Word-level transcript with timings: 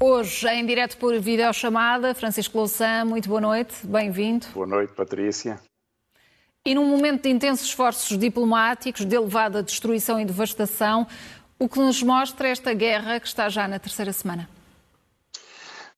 Hoje, 0.00 0.48
em 0.48 0.66
direto 0.66 0.96
por 0.96 1.18
videochamada, 1.20 2.14
Francisco 2.14 2.58
Louçã, 2.58 3.04
muito 3.04 3.28
boa 3.28 3.40
noite, 3.40 3.74
bem-vindo. 3.84 4.46
Boa 4.54 4.66
noite, 4.66 4.92
Patrícia. 4.92 5.60
E 6.66 6.74
num 6.74 6.86
momento 6.86 7.22
de 7.22 7.30
intensos 7.30 7.66
esforços 7.66 8.18
diplomáticos, 8.18 9.04
de 9.04 9.16
elevada 9.16 9.62
destruição 9.62 10.20
e 10.20 10.24
devastação, 10.24 11.06
o 11.58 11.68
que 11.68 11.78
nos 11.78 12.02
mostra 12.02 12.48
esta 12.48 12.74
guerra 12.74 13.18
que 13.18 13.26
está 13.26 13.48
já 13.48 13.66
na 13.66 13.78
terceira 13.78 14.12
semana? 14.12 14.48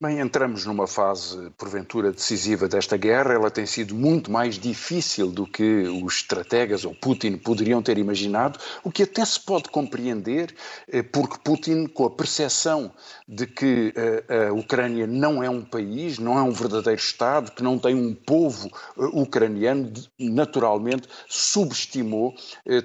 Bem, 0.03 0.19
entramos 0.19 0.65
numa 0.65 0.87
fase, 0.87 1.51
porventura, 1.59 2.11
decisiva 2.11 2.67
desta 2.67 2.97
guerra. 2.97 3.35
Ela 3.35 3.51
tem 3.51 3.67
sido 3.67 3.95
muito 3.95 4.33
mais 4.33 4.59
difícil 4.59 5.31
do 5.31 5.47
que 5.47 5.83
os 6.03 6.15
estrategas 6.15 6.87
ou 6.87 6.95
Putin 6.95 7.37
poderiam 7.37 7.83
ter 7.83 7.99
imaginado, 7.99 8.59
o 8.83 8.91
que 8.91 9.03
até 9.03 9.23
se 9.23 9.39
pode 9.39 9.69
compreender, 9.69 10.55
eh, 10.89 11.03
porque 11.03 11.37
Putin, 11.45 11.85
com 11.87 12.07
a 12.07 12.11
percepção 12.11 12.91
de 13.29 13.47
que 13.47 13.93
eh, 13.95 14.49
a 14.49 14.53
Ucrânia 14.55 15.07
não 15.07 15.45
é 15.45 15.51
um 15.51 15.61
país, 15.61 16.19
não 16.19 16.39
é 16.39 16.43
um 16.43 16.51
verdadeiro 16.51 16.99
Estado, 16.99 17.53
que 17.53 17.63
não 17.63 17.79
tem 17.79 17.95
um 17.95 18.15
povo 18.15 18.69
eh, 18.99 19.05
ucraniano, 19.13 19.93
naturalmente 20.19 21.07
subestimou 21.29 22.35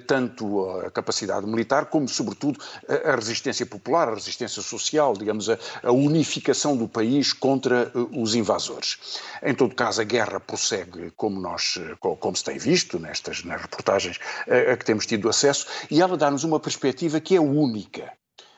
tanto 0.06 0.70
a 0.80 0.92
capacidade 0.92 1.48
militar 1.48 1.86
como, 1.86 2.10
sobretudo, 2.10 2.60
a 3.06 3.16
resistência 3.16 3.66
popular, 3.66 4.10
a 4.10 4.16
resistência 4.16 4.62
social, 4.62 5.14
digamos, 5.14 5.48
a 5.50 5.92
unificação 5.92 6.76
do 6.76 6.90
país 6.90 7.05
país 7.06 7.34
contra 7.34 7.84
eh, 7.84 8.20
os 8.20 8.34
invasores. 8.34 8.98
Em 9.44 9.54
todo 9.54 9.76
caso, 9.76 10.02
a 10.02 10.04
guerra 10.04 10.40
prossegue 10.40 11.12
como 11.16 11.40
nós, 11.40 11.78
eh, 11.78 11.96
como 12.00 12.36
se 12.36 12.44
tem 12.44 12.58
visto 12.58 12.98
nestas 13.00 13.44
nas 13.44 13.62
reportagens 13.62 14.20
eh, 14.48 14.72
a 14.72 14.78
que 14.78 14.86
temos 14.86 15.06
tido 15.06 15.30
acesso, 15.30 15.68
e 15.92 16.02
ela 16.02 16.18
dá-nos 16.18 16.44
uma 16.44 16.60
perspectiva 16.60 17.20
que 17.20 17.36
é 17.36 17.40
única. 17.40 18.12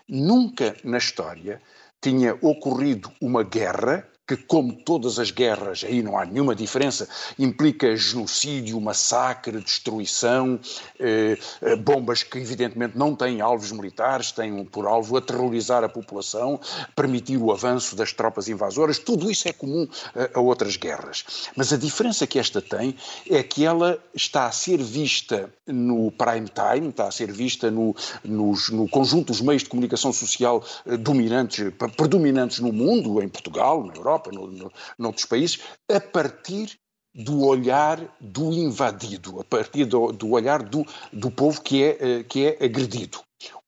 Nunca 0.08 0.76
na 0.84 0.98
história 0.98 1.62
tinha 2.02 2.38
ocorrido 2.42 3.12
uma 3.20 3.44
guerra 3.44 4.08
que, 4.28 4.36
como 4.36 4.74
todas 4.74 5.18
as 5.20 5.32
guerras, 5.32 5.86
aí 5.86 6.04
não 6.04 6.18
há 6.18 6.26
nenhuma 6.26 6.54
diferença, 6.54 7.08
implica 7.40 7.96
genocídio, 7.96 8.80
massacre, 8.82 9.62
destruição, 9.62 10.60
eh, 11.00 11.38
eh, 11.62 11.76
bombas 11.78 12.24
que 12.24 12.38
evidentemente 12.38 12.98
não 12.98 13.16
têm 13.16 13.40
alvos 13.40 13.72
militares, 13.72 14.32
têm 14.32 14.66
por 14.66 14.86
alvo 14.86 15.16
aterrorizar 15.16 15.84
a 15.84 15.90
população, 15.90 16.60
permitir 16.96 17.38
o 17.38 17.52
avanço 17.52 17.96
das 17.96 18.12
tropas 18.12 18.50
invasoras, 18.50 19.00
tudo 19.00 19.32
isso 19.32 19.48
é 19.48 19.54
comum 19.54 19.88
a, 20.14 20.38
a 20.38 20.42
outras 20.42 20.76
guerras. 20.76 21.50
Mas 21.56 21.72
a 21.72 21.78
diferença 21.78 22.28
que 22.28 22.38
esta 22.38 22.62
tem 22.62 22.96
é 23.30 23.42
que 23.42 23.64
ela 23.64 23.98
está 24.14 24.48
a 24.48 24.52
ser 24.52 24.84
vista 24.84 25.50
no 25.66 26.12
prime 26.12 26.48
time, 26.50 26.90
está 26.90 27.08
a 27.08 27.12
ser 27.12 27.32
vista 27.32 27.72
no, 27.72 27.96
nos, 28.24 28.70
no 28.70 28.90
conjunto 28.90 29.28
dos 29.28 29.42
meios 29.42 29.64
de 29.64 29.70
comunicação 29.70 30.12
social 30.12 30.64
eh, 30.86 30.98
dominantes, 30.98 31.72
predominantes 31.96 32.60
no 32.60 32.74
mundo, 32.74 33.22
em 33.22 33.30
Portugal, 33.30 33.84
na 33.84 33.94
Europa, 33.94 34.17
Europa, 34.18 34.32
no, 34.32 34.48
no, 34.48 34.72
noutros 34.98 35.26
países, 35.26 35.60
a 35.92 36.00
partir 36.00 36.80
do 37.14 37.46
olhar 37.46 38.00
do 38.20 38.52
invadido, 38.52 39.40
a 39.40 39.44
partir 39.44 39.86
do, 39.86 40.12
do 40.12 40.32
olhar 40.32 40.62
do, 40.62 40.86
do 41.12 41.32
povo 41.32 41.62
que 41.62 41.84
é, 41.84 41.98
eh, 42.00 42.24
que 42.24 42.46
é 42.46 42.66
agredido. 42.66 43.20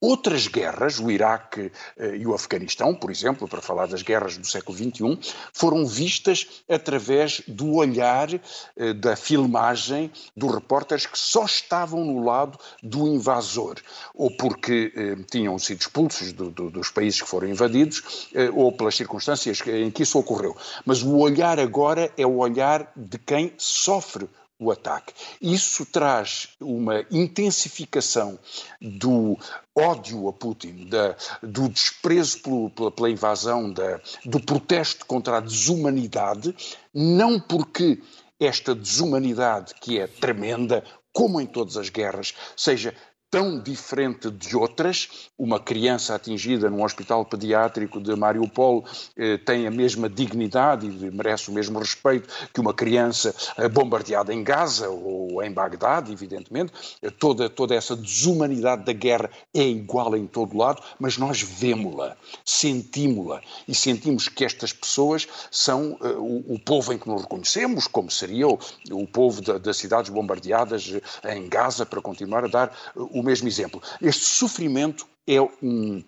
Outras 0.01 0.47
guerras, 0.47 0.97
o 0.97 1.11
Iraque 1.11 1.71
eh, 1.97 2.15
e 2.15 2.25
o 2.25 2.33
Afeganistão, 2.33 2.95
por 2.95 3.11
exemplo, 3.11 3.47
para 3.47 3.61
falar 3.61 3.85
das 3.85 4.01
guerras 4.01 4.37
do 4.37 4.47
século 4.47 4.77
XXI, 4.77 5.19
foram 5.53 5.85
vistas 5.85 6.63
através 6.69 7.41
do 7.47 7.75
olhar 7.75 8.29
eh, 8.33 8.93
da 8.93 9.15
filmagem 9.15 10.11
dos 10.35 10.55
repórteres 10.55 11.05
que 11.05 11.19
só 11.19 11.45
estavam 11.45 12.03
no 12.03 12.23
lado 12.23 12.57
do 12.81 13.07
invasor, 13.07 13.75
ou 14.15 14.31
porque 14.37 14.91
eh, 14.95 15.15
tinham 15.29 15.59
sido 15.59 15.81
expulsos 15.81 16.31
do, 16.31 16.49
do, 16.49 16.71
dos 16.71 16.89
países 16.89 17.21
que 17.21 17.27
foram 17.27 17.49
invadidos, 17.49 18.29
ou 18.53 18.71
pelas 18.71 18.95
circunstâncias 18.95 19.61
em 19.67 19.91
que 19.91 20.03
isso 20.03 20.17
ocorreu. 20.17 20.55
Mas 20.85 21.03
o 21.03 21.17
olhar 21.17 21.59
agora 21.59 22.11
é 22.17 22.25
o 22.25 22.37
olhar 22.37 22.91
de 22.95 23.17
quem 23.17 23.53
sofre 23.57 24.29
o 24.59 24.71
ataque. 24.71 25.13
Isso 25.41 25.85
traz 25.85 26.49
uma 26.59 27.05
intensificação 27.09 28.37
do 28.81 29.37
ódio 29.73 30.27
a 30.27 30.33
Putin, 30.33 30.87
da, 30.89 31.15
do 31.41 31.69
desprezo 31.69 32.41
pelo, 32.41 32.69
pela, 32.69 32.91
pela, 32.91 33.09
invasão, 33.09 33.71
da, 33.71 34.01
do 34.25 34.39
protesto 34.41 35.05
contra 35.05 35.37
a 35.37 35.39
desumanidade, 35.39 36.53
não 36.93 37.39
porque 37.39 38.01
esta 38.37 38.75
desumanidade, 38.75 39.73
que 39.75 39.97
é 39.97 40.07
tremenda, 40.07 40.83
como 41.13 41.39
em 41.41 41.45
todas 41.45 41.77
as 41.77 41.89
guerras, 41.89 42.33
seja 42.55 42.93
tão 43.29 43.59
diferente 43.59 44.29
de 44.31 44.55
outras. 44.55 45.29
Uma 45.37 45.59
criança 45.59 46.15
atingida 46.15 46.69
num 46.69 46.83
hospital 46.83 47.25
pediátrico 47.25 48.01
de 48.01 48.15
Mariupol 48.15 48.83
eh, 49.15 49.37
tem 49.37 49.67
a 49.67 49.71
mesma 49.71 50.09
dignidade 50.09 50.87
e 50.87 51.11
merece 51.11 51.49
o 51.49 51.53
mesmo 51.53 51.79
respeito 51.79 52.27
que 52.53 52.59
uma 52.59 52.73
criança 52.73 53.33
eh, 53.57 53.69
bombardeada 53.69 54.33
em 54.33 54.43
Gaza 54.43 54.89
ou 54.89 55.41
em 55.43 55.51
Bagdade, 55.51 56.11
evidentemente. 56.11 56.73
Eh, 57.01 57.09
toda, 57.09 57.49
toda 57.49 57.75
essa 57.75 57.95
desumanidade 57.95 58.83
da 58.83 58.93
guerra 58.93 59.29
é 59.53 59.63
igual 59.63 60.15
em 60.15 60.25
todo 60.25 60.57
lado, 60.57 60.81
mas 60.99 61.17
nós 61.17 61.41
vemos-la, 61.41 62.17
sentimos-la 62.43 63.41
e 63.67 63.75
sentimos 63.75 64.27
que 64.27 64.43
estas 64.43 64.73
pessoas 64.73 65.27
são 65.51 65.97
uh, 66.01 66.07
o, 66.19 66.55
o, 66.55 66.59
povo 66.59 66.93
em 66.93 66.97
que 66.97 67.07
nos 67.07 67.21
reconhecemos, 67.21 67.87
como 67.87 68.09
seria 68.09 68.47
o, 68.47 68.59
o 68.91 69.07
povo 69.07 69.41
das 69.41 69.77
cidades 69.77 70.09
bombardeadas 70.09 70.91
em 71.25 71.47
Gaza, 71.47 71.85
para 71.85 72.01
continuar 72.01 72.45
a 72.45 72.47
dar 72.47 72.71
uh, 72.95 73.18
o 73.19 73.23
mesmo 73.23 73.47
exemplo. 73.47 73.81
Este 74.01 74.23
sofrimento 74.23 75.07
é 75.27 75.41
um, 75.41 76.03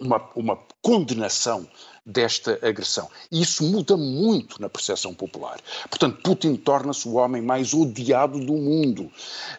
uma, 0.00 0.30
uma 0.34 0.58
condenação 0.82 1.68
desta 2.08 2.58
agressão. 2.62 3.08
E 3.30 3.42
isso 3.42 3.62
muda 3.62 3.94
muito 3.96 4.60
na 4.60 4.68
percepção 4.68 5.12
popular. 5.12 5.60
Portanto, 5.90 6.22
Putin 6.22 6.56
torna-se 6.56 7.06
o 7.06 7.14
homem 7.14 7.42
mais 7.42 7.74
odiado 7.74 8.40
do 8.40 8.54
mundo, 8.54 9.10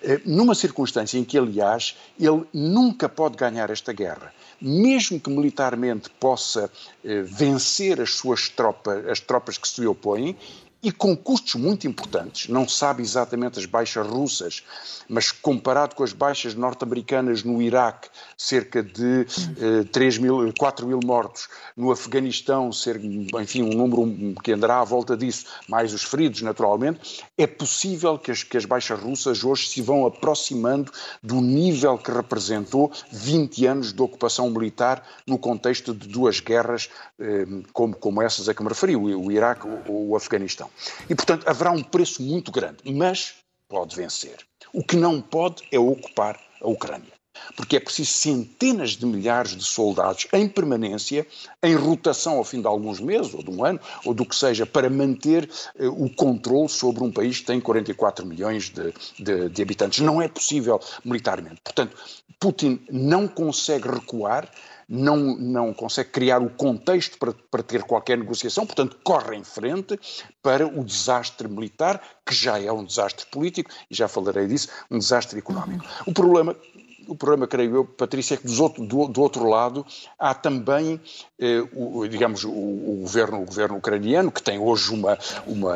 eh, 0.02 0.20
numa 0.26 0.56
circunstância 0.56 1.20
em 1.20 1.24
que, 1.24 1.38
aliás, 1.38 1.96
ele 2.20 2.44
nunca 2.52 3.08
pode 3.08 3.38
ganhar 3.38 3.70
esta 3.70 3.94
guerra. 3.94 4.34
Mesmo 4.60 5.20
que 5.20 5.30
militarmente 5.30 6.10
possa 6.20 6.72
eh, 7.06 7.22
vencer 7.22 8.02
as 8.02 8.16
suas 8.16 8.50
tropas, 8.50 9.06
as 9.08 9.20
tropas 9.20 9.58
que 9.58 9.68
se 9.68 9.82
lhe 9.82 9.88
opõem, 9.88 10.36
e 10.82 10.92
com 10.92 11.16
custos 11.16 11.56
muito 11.56 11.88
importantes, 11.88 12.48
não 12.48 12.68
sabe 12.68 13.04
exatamente 13.04 13.60
as 13.60 13.66
baixas 13.66 14.08
russas, 14.08 14.64
mas 15.10 15.32
comparado 15.32 15.96
com 15.96 16.04
as 16.04 16.14
baixas 16.14 16.56
norte-americanas 16.56 17.44
no 17.44 17.62
Iraque, 17.62 18.08
cerca 18.38 18.82
de 18.82 19.26
eh, 19.60 19.84
3 19.92 20.18
mil, 20.20 20.54
4 20.58 20.88
mil 20.88 21.00
mortos, 21.04 21.50
no 21.76 21.92
Afeganistão, 21.92 22.72
ser, 22.72 23.00
enfim, 23.42 23.64
um 23.64 23.74
número 23.74 24.36
que 24.42 24.54
andará 24.54 24.80
à 24.80 24.84
volta 24.84 25.18
disso, 25.18 25.46
mais 25.68 25.94
os 25.94 26.04
feridos, 26.04 26.42
naturalmente, 26.42 27.26
é 27.38 27.46
possível 27.46 28.18
que 28.18 28.32
as, 28.32 28.44
que 28.44 28.56
as 28.56 28.66
baixas 28.66 29.00
russas 29.00 29.44
hoje 29.44 29.68
se 29.68 29.82
vão 29.82 30.06
aproximando 30.06 30.92
do 31.22 31.42
nível 31.42 31.98
que 31.98 32.12
representou 32.12 32.92
20 33.12 33.66
anos 33.66 33.94
de 33.94 34.02
ocupação 34.02 34.50
militar 34.50 35.04
no 35.28 35.38
contexto 35.38 35.94
de 35.94 36.08
duas 36.08 36.40
guerras 36.40 36.90
eh, 37.20 37.46
como, 37.74 37.96
como 37.96 38.22
essas 38.22 38.48
a 38.48 38.54
que 38.54 38.64
me 38.64 38.70
referi, 38.70 38.96
o, 38.96 39.32
Iraque 39.32 39.68
ou 39.88 40.10
o 40.10 40.16
Afeganistão. 40.16 40.69
E, 41.10 41.16
portanto, 41.16 41.48
haverá 41.48 41.72
um 41.72 41.84
preço 41.84 42.22
muito 42.22 42.52
grande, 42.52 42.78
mas 42.86 43.36
pode 43.68 43.96
vencer. 43.96 44.38
O 44.74 44.84
que 44.84 44.96
não 44.96 45.22
pode 45.22 45.64
é 45.72 45.80
ocupar 45.80 46.40
a 46.62 46.68
Ucrânia. 46.68 47.20
Porque 47.56 47.78
é 47.78 47.80
preciso 47.80 48.12
centenas 48.12 48.92
de 48.92 49.06
milhares 49.06 49.56
de 49.56 49.64
soldados 49.64 50.28
em 50.34 50.48
permanência, 50.48 51.26
em 51.64 51.74
rotação 51.74 52.38
ao 52.38 52.44
fim 52.44 52.60
de 52.60 52.68
alguns 52.68 53.00
meses, 53.00 53.34
ou 53.34 53.42
de 53.42 53.50
um 53.50 53.64
ano, 53.64 53.80
ou 54.04 54.14
do 54.14 54.26
que 54.26 54.36
seja, 54.36 54.66
para 54.66 54.90
manter 54.90 55.50
uh, 55.80 55.88
o 55.88 56.10
controle 56.14 56.68
sobre 56.68 57.04
um 57.04 57.12
país 57.12 57.40
que 57.40 57.46
tem 57.46 57.62
44 57.62 58.26
milhões 58.26 58.70
de, 58.70 58.94
de, 59.18 59.50
de 59.50 59.62
habitantes. 59.62 60.00
Não 60.00 60.22
é 60.22 60.28
possível 60.28 60.80
militarmente. 61.06 61.62
Portanto, 61.64 61.96
Putin 62.40 62.80
não 62.90 63.28
consegue 63.28 63.88
recuar, 63.88 64.50
não, 64.90 65.38
não 65.38 65.74
consegue 65.74 66.10
criar 66.10 66.42
o 66.42 66.50
contexto 66.50 67.18
para, 67.20 67.32
para 67.52 67.62
ter 67.62 67.84
qualquer 67.84 68.18
negociação, 68.18 68.66
portanto, 68.66 68.98
corre 69.04 69.36
em 69.36 69.44
frente 69.44 70.00
para 70.42 70.66
o 70.66 70.84
desastre 70.84 71.48
militar, 71.48 72.02
que 72.26 72.34
já 72.34 72.60
é 72.60 72.72
um 72.72 72.84
desastre 72.84 73.28
político, 73.28 73.70
e 73.90 73.96
já 73.96 74.08
falarei 74.08 74.48
disso, 74.48 74.70
um 74.90 74.98
desastre 74.98 75.38
económico. 75.38 75.86
O 76.08 76.14
problema 76.14 76.56
o 77.10 77.16
problema, 77.16 77.48
creio 77.48 77.76
eu, 77.76 77.86
Patrícia, 77.86 78.36
é 78.36 78.38
que 78.38 78.46
do, 78.46 78.70
do, 78.70 79.08
do 79.08 79.22
outro 79.22 79.48
lado 79.48 79.86
há 80.18 80.34
também, 80.34 81.02
eh, 81.40 81.64
o, 81.74 82.08
digamos, 82.08 82.44
o, 82.44 82.52
o, 82.52 82.98
governo, 83.02 83.42
o 83.42 83.46
governo 83.46 83.78
ucraniano, 83.78 84.32
que 84.32 84.42
tem 84.42 84.60
hoje 84.60 84.94
uma, 84.94 85.18
uma, 85.48 85.76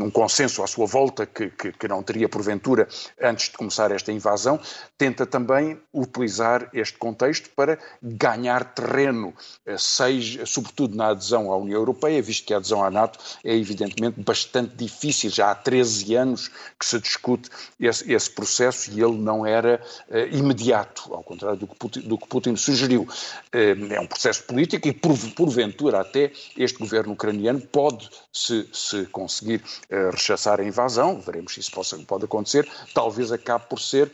um 0.00 0.10
consenso 0.10 0.62
à 0.62 0.66
sua 0.66 0.86
volta 0.86 1.26
que, 1.26 1.50
que, 1.50 1.72
que, 1.72 1.88
não 1.88 2.02
teria 2.02 2.28
porventura 2.28 2.88
antes 3.20 3.50
de 3.50 3.56
começar 3.56 3.90
esta 3.90 4.10
invasão, 4.10 4.58
tenta 4.96 5.26
também 5.26 5.78
utilizar 5.92 6.70
este 6.72 6.96
contexto 6.96 7.50
para 7.50 7.78
ganhar 8.02 8.72
terreno, 8.72 9.34
eh, 9.66 9.76
seja, 9.76 10.46
sobretudo 10.46 10.96
na 10.96 11.08
adesão 11.08 11.52
à 11.52 11.56
União 11.56 11.78
Europeia, 11.78 12.22
visto 12.22 12.46
que 12.46 12.54
a 12.54 12.56
adesão 12.56 12.82
à 12.82 12.90
NATO 12.90 13.18
é 13.44 13.54
evidentemente 13.54 14.20
bastante 14.20 14.74
difícil, 14.74 15.28
já 15.28 15.50
há 15.50 15.54
13 15.54 16.14
anos 16.14 16.48
que 16.78 16.86
se 16.86 16.98
discute 16.98 17.50
esse, 17.78 18.10
esse 18.10 18.30
processo 18.30 18.90
e 18.90 19.02
ele 19.02 19.18
não 19.18 19.44
era 19.44 19.80
uh, 20.08 20.36
imediato, 20.36 20.61
ao 20.70 21.22
contrário 21.22 21.58
do 21.58 21.66
que 21.66 21.74
Putin, 21.76 22.00
do 22.00 22.18
que 22.18 22.26
Putin 22.28 22.56
sugeriu. 22.56 23.02
Uh, 23.02 23.92
é 23.92 24.00
um 24.00 24.06
processo 24.06 24.44
político 24.44 24.86
e, 24.86 24.92
por, 24.92 25.16
porventura, 25.34 26.00
até 26.00 26.30
este 26.56 26.78
governo 26.78 27.14
ucraniano 27.14 27.60
pode, 27.60 28.08
se, 28.32 28.68
se 28.72 29.06
conseguir 29.06 29.62
uh, 29.90 30.10
rechaçar 30.10 30.60
a 30.60 30.64
invasão, 30.64 31.20
veremos 31.20 31.54
se 31.54 31.60
isso 31.60 31.70
possa, 31.72 31.96
pode 31.98 32.24
acontecer, 32.24 32.68
talvez 32.94 33.32
acabe 33.32 33.64
por 33.68 33.80
ser, 33.80 34.12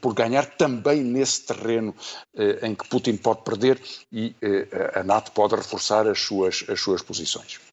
por 0.00 0.14
ganhar 0.14 0.46
também 0.46 1.02
nesse 1.02 1.42
terreno 1.42 1.94
em 2.62 2.74
que 2.74 2.88
Putin 2.88 3.16
pode 3.16 3.42
perder 3.42 3.80
e 4.12 4.34
a 4.94 5.02
NATO 5.02 5.32
pode 5.32 5.54
reforçar 5.54 6.06
as 6.06 6.20
suas, 6.20 6.64
as 6.68 6.80
suas 6.80 7.02
posições. 7.02 7.67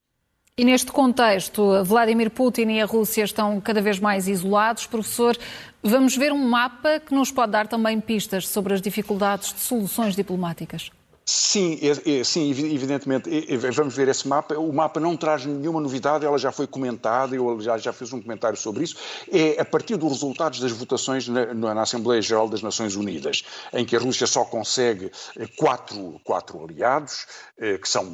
E 0.58 0.64
neste 0.64 0.90
contexto, 0.90 1.84
Vladimir 1.84 2.32
Putin 2.32 2.70
e 2.70 2.82
a 2.82 2.86
Rússia 2.86 3.26
estão 3.26 3.60
cada 3.60 3.82
vez 3.82 4.00
mais 4.00 4.26
isolados. 4.26 4.88
Professor, 4.88 5.38
vamos 5.84 6.16
ver 6.16 6.32
um 6.32 6.48
mapa 6.48 6.98
que 6.98 7.14
nos 7.14 7.30
pode 7.30 7.52
dar 7.52 7.68
também 7.68 8.00
pistas 8.00 8.48
sobre 8.48 8.74
as 8.74 8.82
dificuldades 8.82 9.54
de 9.54 9.60
soluções 9.60 10.16
diplomáticas. 10.16 10.92
Sim, 11.28 11.80
é, 11.82 12.20
é, 12.20 12.24
sim, 12.24 12.52
evidentemente. 12.52 13.30
vamos 13.72 13.96
ver 13.96 14.08
esse 14.08 14.28
mapa. 14.28 14.54
O 14.60 14.72
mapa 14.72 15.00
não 15.00 15.18
traz 15.18 15.44
nenhuma 15.44 15.82
novidade, 15.82 16.24
ela 16.24 16.38
já 16.38 16.52
foi 16.52 16.68
comentada, 16.68 17.36
eu 17.36 17.60
já, 17.60 17.80
já 17.80 17.92
fiz 17.92 18.14
um 18.14 18.22
comentário 18.22 18.56
sobre 18.56 18.84
isso. 18.84 18.96
É 19.32 19.60
a 19.60 19.66
partir 19.66 19.96
dos 19.96 20.12
resultados 20.12 20.60
das 20.60 20.72
votações 20.72 21.28
na, 21.28 21.52
na 21.52 21.82
Assembleia 21.82 22.22
Geral 22.22 22.48
das 22.48 22.62
Nações 22.62 22.96
Unidas, 22.96 23.44
em 23.74 23.84
que 23.84 23.96
a 23.96 24.00
Rússia 24.00 24.28
só 24.28 24.46
consegue 24.46 25.12
eh, 25.36 25.48
quatro, 25.58 26.22
quatro 26.24 26.64
aliados, 26.64 27.26
eh, 27.58 27.80
que 27.80 27.90
são 27.90 28.06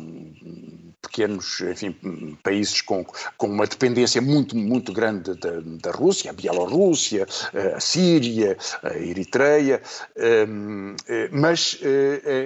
pequenos, 1.01 1.59
enfim, 1.61 2.37
países 2.41 2.79
com, 2.81 3.03
com 3.35 3.47
uma 3.47 3.67
dependência 3.67 4.21
muito, 4.21 4.55
muito 4.55 4.93
grande 4.93 5.33
da, 5.33 5.59
da 5.59 5.91
Rússia, 5.91 6.31
a 6.31 6.33
Bielorrússia, 6.33 7.27
a 7.75 7.79
Síria, 7.81 8.57
a 8.83 8.95
Eritreia, 8.95 9.81
eh, 10.15 10.45
mas 11.31 11.77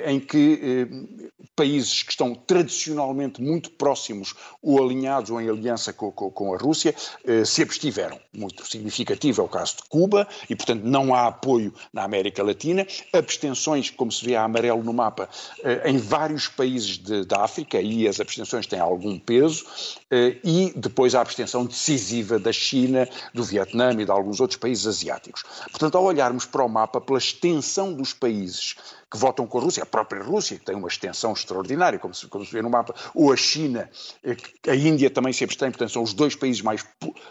em 0.06 0.19
que 0.19 0.54
eh, 0.61 1.29
países 1.55 2.03
que 2.03 2.11
estão 2.11 2.35
tradicionalmente 2.35 3.41
muito 3.41 3.71
próximos 3.71 4.33
ou 4.61 4.83
alinhados 4.83 5.31
ou 5.31 5.39
em 5.39 5.49
aliança 5.49 5.93
com, 5.93 6.11
com, 6.11 6.29
com 6.29 6.53
a 6.53 6.57
Rússia 6.57 6.93
eh, 7.25 7.45
se 7.45 7.61
abstiveram. 7.61 8.19
Muito 8.33 8.65
significativo 8.65 9.41
é 9.41 9.45
o 9.45 9.47
caso 9.47 9.77
de 9.77 9.83
Cuba 9.83 10.27
e, 10.49 10.55
portanto, 10.55 10.83
não 10.83 11.13
há 11.13 11.27
apoio 11.27 11.73
na 11.93 12.03
América 12.03 12.43
Latina. 12.43 12.85
Abstenções, 13.13 13.89
como 13.89 14.11
se 14.11 14.25
vê 14.25 14.35
a 14.35 14.43
amarelo 14.43 14.83
no 14.83 14.93
mapa, 14.93 15.29
eh, 15.63 15.89
em 15.89 15.97
vários 15.97 16.47
países 16.47 16.97
da 17.25 17.43
África, 17.43 17.79
e 17.79 18.07
as 18.07 18.19
abstenções 18.19 18.67
têm 18.67 18.79
algum 18.79 19.17
peso, 19.17 19.65
eh, 20.11 20.37
e 20.43 20.73
depois 20.75 21.15
a 21.15 21.21
abstenção 21.21 21.65
decisiva 21.65 22.37
da 22.37 22.51
China, 22.51 23.07
do 23.33 23.43
Vietnã 23.43 23.91
e 23.93 24.05
de 24.05 24.11
alguns 24.11 24.39
outros 24.39 24.59
países 24.59 24.85
asiáticos. 24.85 25.43
Portanto, 25.71 25.97
ao 25.97 26.03
olharmos 26.03 26.45
para 26.45 26.63
o 26.63 26.69
mapa, 26.69 26.99
pela 26.99 27.19
extensão 27.19 27.93
dos 27.93 28.13
países 28.13 28.75
que 29.09 29.17
votam 29.17 29.47
com 29.47 29.57
a 29.57 29.61
Rússia, 29.61 29.83
a 29.83 29.85
própria 29.85 30.21
Rússia, 30.21 30.44
que 30.50 30.65
tem 30.65 30.75
uma 30.75 30.88
extensão 30.88 31.33
extraordinária, 31.33 31.97
como 31.97 32.13
se, 32.13 32.27
como 32.27 32.45
se 32.45 32.51
vê 32.51 32.62
no 32.62 32.69
mapa, 32.69 32.94
ou 33.13 33.31
a 33.31 33.36
China, 33.36 33.89
eh, 34.24 34.38
a 34.68 34.75
Índia 34.75 35.09
também 35.09 35.33
se 35.33 35.44
abstém, 35.44 35.69
portanto 35.71 35.92
são 35.92 36.03
os 36.03 36.13
dois 36.13 36.36
países 36.36 36.62
mais, 36.62 36.86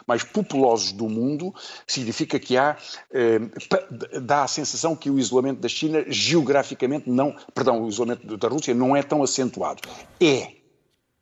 mais 0.06 0.24
populosos 0.24 0.92
do 0.92 1.08
mundo, 1.08 1.54
significa 1.86 2.38
que 2.38 2.56
há, 2.56 2.76
eh, 3.12 3.40
dá 4.20 4.44
a 4.44 4.48
sensação 4.48 4.96
que 4.96 5.10
o 5.10 5.18
isolamento 5.18 5.60
da 5.60 5.68
China 5.68 6.04
geograficamente 6.08 7.08
não, 7.08 7.34
perdão, 7.54 7.82
o 7.82 7.88
isolamento 7.88 8.36
da 8.36 8.48
Rússia 8.48 8.74
não 8.74 8.96
é 8.96 9.02
tão 9.02 9.22
acentuado. 9.22 9.80
É, 10.20 10.63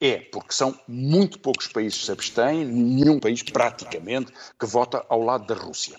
é, 0.03 0.19
porque 0.19 0.53
são 0.53 0.77
muito 0.89 1.39
poucos 1.39 1.69
países 1.69 2.01
que 2.01 2.07
se 2.07 2.11
abstêm, 2.11 2.65
nenhum 2.65 3.21
país 3.21 3.41
praticamente 3.41 4.33
que 4.59 4.67
vota 4.67 5.07
ao 5.09 5.23
lado 5.23 5.47
da 5.47 5.55
Rússia. 5.55 5.97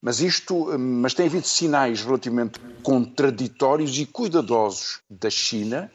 Mas 0.00 0.20
isto, 0.20 0.78
mas 0.78 1.12
tem 1.12 1.26
havido 1.26 1.46
sinais 1.46 2.02
relativamente 2.02 2.58
contraditórios 2.82 3.98
e 3.98 4.06
cuidadosos 4.06 5.02
da 5.10 5.28
China, 5.28 5.92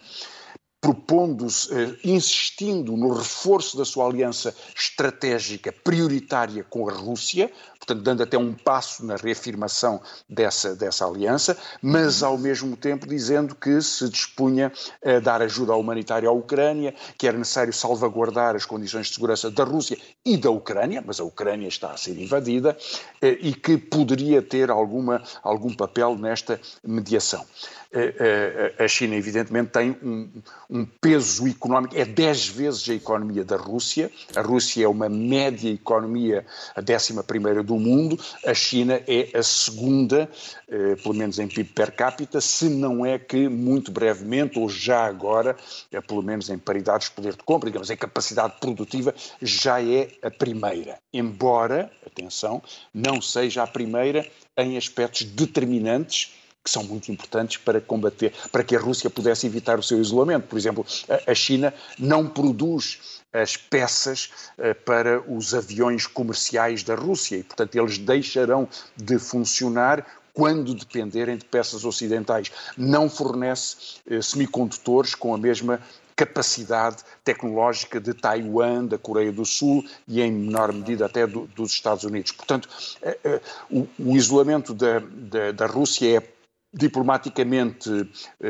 propondo-se, 0.80 1.74
eh, 1.74 1.98
insistindo 2.04 2.95
no 2.95 3.12
reforço 3.12 3.75
da 3.75 3.83
sua 3.83 4.06
aliança 4.06 4.56
estratégica 4.77 5.71
prioritária 5.71 6.63
com 6.63 6.88
a 6.88 6.94
Rússia, 6.94 7.51
portanto, 7.88 8.04
dando 8.04 8.24
até 8.24 8.38
um 8.38 8.54
passo 8.54 9.06
na 9.06 9.16
reafirmação 9.16 10.01
dessa, 10.30 10.75
dessa 10.75 11.06
aliança, 11.06 11.57
mas 11.81 12.22
ao 12.22 12.38
mesmo 12.38 12.75
tempo 12.75 13.07
dizendo 13.07 13.56
que 13.56 13.81
se 13.81 14.10
dispunha 14.10 14.72
a 15.04 15.19
dar 15.19 15.42
ajuda 15.42 15.74
humanitária 15.75 16.28
à 16.28 16.31
Ucrânia, 16.31 16.94
que 17.18 17.28
era 17.28 17.38
necessário 17.38 17.72
salvaguardar 17.72 18.56
as 18.56 18.66
condições 18.66 19.07
de 19.07 19.13
segurança 19.13 19.50
da 19.50 19.63
Rússia 19.63 19.98
e 20.25 20.36
da 20.36 20.51
Ucrânia, 20.51 21.01
mas 21.06 21.19
a 21.19 21.24
Ucrânia 21.24 21.68
está 21.68 21.92
a 21.92 21.98
ser 21.98 22.19
invadida, 22.19 22.78
eh, 23.22 23.38
e 23.39 23.54
que 23.54 23.78
poderia 23.78 24.42
ter 24.42 24.69
alguma, 24.69 25.24
algum 25.42 25.74
papel 25.74 26.18
nesta 26.18 26.60
mediação. 26.83 27.45
Eh, 27.92 28.74
eh, 28.78 28.83
a 28.83 28.88
China, 28.88 29.16
evidentemente, 29.16 29.72
tem 29.72 29.92
um, 30.04 30.30
um, 30.69 30.86
peso 30.86 31.48
económico, 31.48 31.95
é 31.95 32.04
10 32.04 32.50
vezes 32.50 32.90
a 32.90 32.94
economia 32.94 33.45
da 33.45 33.56
Rússia. 33.56 34.12
A 34.36 34.42
Rússia 34.42 34.83
é 34.83 34.88
uma 34.88 35.07
média 35.07 35.69
economia, 35.69 36.45
a 36.75 36.81
11 36.81 37.63
do 37.63 37.77
mundo, 37.80 38.20
a 38.46 38.54
China 38.54 39.02
é 39.08 39.38
a 39.38 39.44
segunda, 39.44 40.30
eh, 40.68 40.96
pelo 40.96 41.14
menos 41.14 41.40
em 41.40 41.48
PIB 41.48 41.70
per 41.74 41.96
capita, 41.96 42.42
se 42.42 42.70
não 42.70 43.06
é 43.06 43.18
que 43.18 43.48
muito 43.48 43.92
brevemente, 43.92 44.60
ou 44.60 44.70
já 44.70 45.06
agora, 45.06 45.56
eh, 45.92 46.02
pelo 46.02 46.22
menos 46.22 46.50
em 46.50 46.58
paridades 46.58 47.10
de 47.10 47.16
poder 47.16 47.34
de 47.34 47.44
compra, 47.44 47.70
digamos, 47.70 47.90
em 47.90 47.98
capacidade 47.98 48.56
produtiva, 48.60 49.14
já 49.42 49.82
é 49.82 50.10
a 50.22 50.32
primeira. 50.32 51.00
Embora, 51.14 51.92
atenção, 52.06 52.62
não 52.94 53.22
seja 53.22 53.64
a 53.64 53.68
primeira 53.68 54.26
em 54.58 54.78
aspectos 54.78 55.24
determinantes 55.24 56.34
que 56.63 56.69
são 56.69 56.83
muito 56.83 57.12
importantes 57.12 57.57
para 57.57 57.80
combater, 57.80 58.33
para 58.51 58.63
que 58.63 58.75
a 58.75 58.80
Rússia 58.80 59.09
pudesse 59.09 59.48
evitar 59.48 59.80
o 59.80 59.83
seu 59.83 60.00
isolamento. 60.01 60.48
Por 60.48 60.57
exemplo, 60.57 60.86
a 61.25 61.33
China 61.33 61.74
não 61.98 62.27
produz 62.27 63.18
as 63.33 63.57
peças 63.57 64.31
uh, 64.57 64.75
para 64.86 65.21
os 65.21 65.54
aviões 65.54 66.07
comerciais 66.07 66.83
da 66.83 66.95
Rússia 66.95 67.38
e, 67.38 67.44
portanto, 67.44 67.75
eles 67.75 67.98
deixarão 67.98 68.68
de 68.95 69.19
funcionar 69.19 70.06
quando 70.33 70.74
dependerem 70.74 71.38
de 71.38 71.45
peças 71.45 71.83
ocidentais. 71.83 72.51
Não 72.77 73.09
fornece 73.09 73.75
uh, 74.09 74.21
semicondutores 74.21 75.13
com 75.13 75.33
a 75.33 75.38
mesma 75.38 75.81
capacidade 76.15 77.04
tecnológica 77.24 78.00
de 78.00 78.12
Taiwan, 78.12 78.86
da 78.86 78.98
Coreia 78.98 79.31
do 79.31 79.45
Sul 79.45 79.86
e, 80.07 80.19
em 80.19 80.31
menor 80.31 80.74
medida, 80.74 81.06
até 81.06 81.27
do, 81.27 81.48
dos 81.48 81.71
Estados 81.71 82.04
Unidos. 82.04 82.31
Portanto, 82.31 82.68
uh, 83.04 83.42
o, 83.69 83.87
o, 83.99 84.16
isolamento 84.16 84.73
da, 84.73 84.99
da, 84.99 85.52
da 85.52 85.66
Rússia 85.68 86.18
é 86.18 86.37
diplomaticamente 86.78 87.90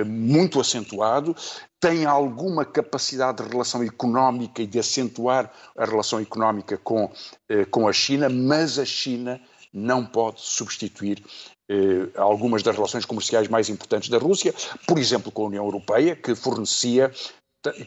muito 0.06 0.60
acentuado, 0.60 1.36
tem 1.80 2.06
alguma 2.06 2.66
capacidade 2.66 3.44
de 3.44 3.50
relação 3.50 3.84
económica 3.84 4.62
e 4.62 4.68
de 4.68 4.80
acentuar 4.80 5.52
a 5.78 5.86
relação 5.86 6.20
económica 6.20 6.78
com, 6.78 7.12
eh, 7.50 7.66
com 7.66 7.88
a 7.88 7.94
China, 7.94 8.30
mas 8.30 8.80
a 8.80 8.86
China 8.86 9.40
não 9.72 10.06
pode 10.06 10.42
substituir 10.42 11.24
eh, 11.70 12.10
algumas 12.16 12.64
das 12.64 12.76
relações 12.76 13.06
comerciais 13.06 13.48
mais 13.48 13.70
importantes 13.70 14.10
da 14.10 14.18
Rússia, 14.18 14.54
por 14.88 14.98
exemplo, 14.98 15.32
com 15.32 15.44
a 15.44 15.48
União 15.48 15.66
Europeia, 15.66 16.16
que 16.16 16.34
fornecia 16.34 17.12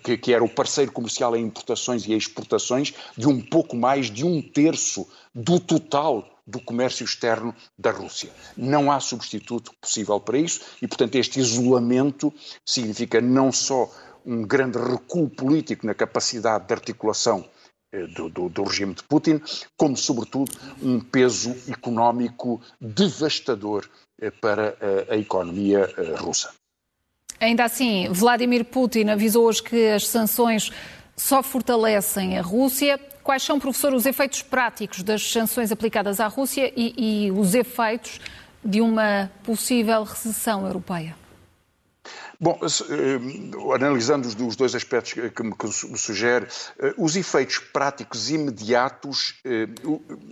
que, 0.05 0.17
que, 0.19 0.33
era 0.33 0.45
o 0.45 0.49
parceiro 0.49 0.93
comercial 0.93 1.35
em 1.35 1.45
importações 1.45 2.07
e 2.07 2.13
exportações 2.13 2.95
de 3.17 3.27
um 3.27 3.41
pouco 3.41 3.75
mais 3.75 4.11
de 4.11 4.25
um 4.25 4.43
terço 4.43 5.09
do 5.35 5.59
total 5.59 6.29
do 6.51 6.61
comércio 6.61 7.05
externo 7.05 7.55
da 7.79 7.91
Rússia. 7.91 8.31
Não 8.57 8.91
há 8.91 9.01
substituto 9.01 9.73
possível 9.81 10.19
para 10.21 10.39
isso 10.39 10.61
e, 10.83 10.89
portanto, 10.89 11.15
este 11.15 11.41
isolamento 11.41 12.33
significa 12.67 13.21
não 13.21 13.53
só 13.53 13.91
um 14.25 14.43
grande 14.43 14.79
recuo 14.79 15.29
político 15.29 15.87
na 15.87 15.95
capacidade 15.95 16.67
de 16.67 16.75
articulação 16.75 17.45
eh, 17.93 18.07
do, 18.07 18.29
do, 18.29 18.49
do, 18.49 18.63
regime 18.65 18.95
de 18.95 19.03
Putin, 19.03 19.41
como, 19.77 19.97
sobretudo, 19.97 20.53
um 20.83 21.01
peso 21.01 21.57
económico 21.69 22.61
devastador 22.81 23.89
eh, 24.21 24.31
para 24.31 24.77
a, 25.09 25.15
a 25.15 25.17
economia 25.17 25.89
eh, 25.97 26.15
russa. 26.17 26.53
Ainda 27.41 27.65
assim, 27.65 28.09
Vladimir 28.11 28.67
Putin 28.67 29.09
avisou 29.09 29.47
hoje 29.47 29.63
que 29.63 29.89
as 29.89 30.07
sanções 30.07 30.71
só 31.17 31.43
fortalecem 31.43 32.39
a 32.39 32.43
Rússia. 32.43 33.01
Quais 33.31 33.45
são, 33.45 33.61
professor, 33.61 33.95
os 33.95 34.07
efeitos 34.07 34.43
práticos 34.43 35.05
das 35.05 35.23
sanções 35.23 35.71
aplicadas 35.71 36.19
à 36.19 36.27
Rússia 36.27 36.73
e, 36.77 37.27
e 37.27 37.31
os 37.31 37.55
efeitos 37.55 38.21
de 38.65 38.81
uma 38.81 39.31
possível 39.45 40.03
recessão 40.03 40.67
europeia? 40.67 41.15
Bom, 42.41 42.59
eh, 42.61 43.77
analisando 43.77 44.27
os 44.27 44.57
dois 44.57 44.75
aspectos 44.75 45.13
que 45.13 45.43
me 45.45 45.55
sugere, 45.97 46.49
eh, 46.81 46.93
os 46.99 47.15
efeitos 47.15 47.59
práticos 47.59 48.31
imediatos 48.31 49.39
eh, 49.45 49.69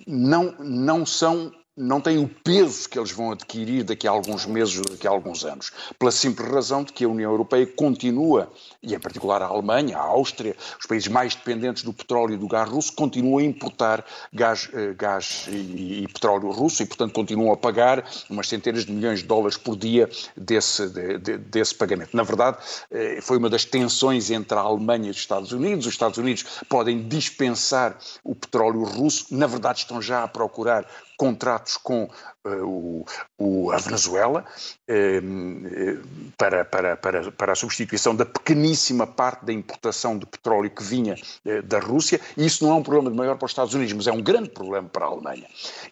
não, 0.04 0.56
não 0.58 1.06
são 1.06 1.52
não 1.78 2.00
têm 2.00 2.18
o 2.18 2.28
peso 2.28 2.88
que 2.88 2.98
eles 2.98 3.12
vão 3.12 3.30
adquirir 3.30 3.84
daqui 3.84 4.08
a 4.08 4.10
alguns 4.10 4.44
meses 4.44 4.76
ou 4.76 4.84
daqui 4.90 5.06
a 5.06 5.10
alguns 5.10 5.44
anos, 5.44 5.70
pela 5.96 6.10
simples 6.10 6.50
razão 6.50 6.82
de 6.82 6.92
que 6.92 7.04
a 7.04 7.08
União 7.08 7.30
Europeia 7.30 7.66
continua, 7.66 8.50
e 8.82 8.94
em 8.94 8.98
particular 8.98 9.40
a 9.40 9.46
Alemanha, 9.46 9.96
a 9.96 10.00
Áustria, 10.00 10.56
os 10.78 10.86
países 10.86 11.08
mais 11.08 11.36
dependentes 11.36 11.84
do 11.84 11.92
petróleo 11.92 12.34
e 12.34 12.36
do 12.36 12.48
gás 12.48 12.68
russo, 12.68 12.92
continuam 12.92 13.38
a 13.38 13.44
importar 13.44 14.04
gás, 14.32 14.68
eh, 14.72 14.92
gás 14.94 15.46
e, 15.48 16.02
e, 16.02 16.08
petróleo 16.08 16.50
russo 16.50 16.82
e, 16.82 16.86
portanto, 16.86 17.12
continuam 17.12 17.52
a 17.52 17.56
pagar 17.56 18.04
umas 18.28 18.48
centenas 18.48 18.84
de 18.84 18.92
milhões 18.92 19.20
de 19.20 19.26
dólares 19.26 19.56
por 19.56 19.76
dia 19.76 20.10
desse, 20.36 20.88
de, 20.88 21.18
de, 21.18 21.38
desse 21.38 21.74
pagamento. 21.74 22.16
Na 22.16 22.24
verdade, 22.24 22.58
eh, 22.90 23.20
foi 23.22 23.38
uma 23.38 23.48
das 23.48 23.64
tensões 23.64 24.30
entre 24.30 24.58
a 24.58 24.62
Alemanha 24.62 25.06
e 25.06 25.10
os 25.10 25.16
Estados 25.16 25.52
Unidos. 25.52 25.86
Os 25.86 25.92
Estados 25.92 26.18
Unidos 26.18 26.44
podem 26.68 27.06
dispensar 27.06 27.96
o 28.24 28.34
petróleo 28.34 28.82
russo, 28.82 29.26
na 29.30 29.46
verdade, 29.46 29.80
estão 29.80 30.02
já 30.02 30.24
a 30.24 30.28
procurar 30.28 30.84
contratos 31.18 31.76
com 31.76 32.04
uh, 32.04 32.64
o, 32.64 33.06
o, 33.36 33.72
a 33.72 33.76
Venezuela 33.78 34.44
uh, 34.88 36.08
para, 36.38 36.64
para, 36.64 36.96
para, 36.96 37.32
para 37.32 37.52
a 37.52 37.56
substituição 37.56 38.14
da 38.14 38.24
pequeníssima 38.24 39.04
parte 39.04 39.44
da 39.44 39.52
importação 39.52 40.16
de 40.16 40.24
petróleo 40.24 40.70
que 40.70 40.82
vinha 40.82 41.16
uh, 41.44 41.62
da 41.64 41.80
Rússia. 41.80 42.20
E 42.36 42.46
isso 42.46 42.64
não 42.64 42.72
é 42.72 42.74
um 42.76 42.82
problema 42.84 43.10
maior 43.10 43.36
para 43.36 43.46
os 43.46 43.50
Estados 43.50 43.74
Unidos, 43.74 43.92
mas 43.92 44.06
é 44.06 44.12
um 44.12 44.22
grande 44.22 44.48
problema 44.48 44.88
para 44.88 45.06
a 45.06 45.08
Alemanha. 45.08 45.46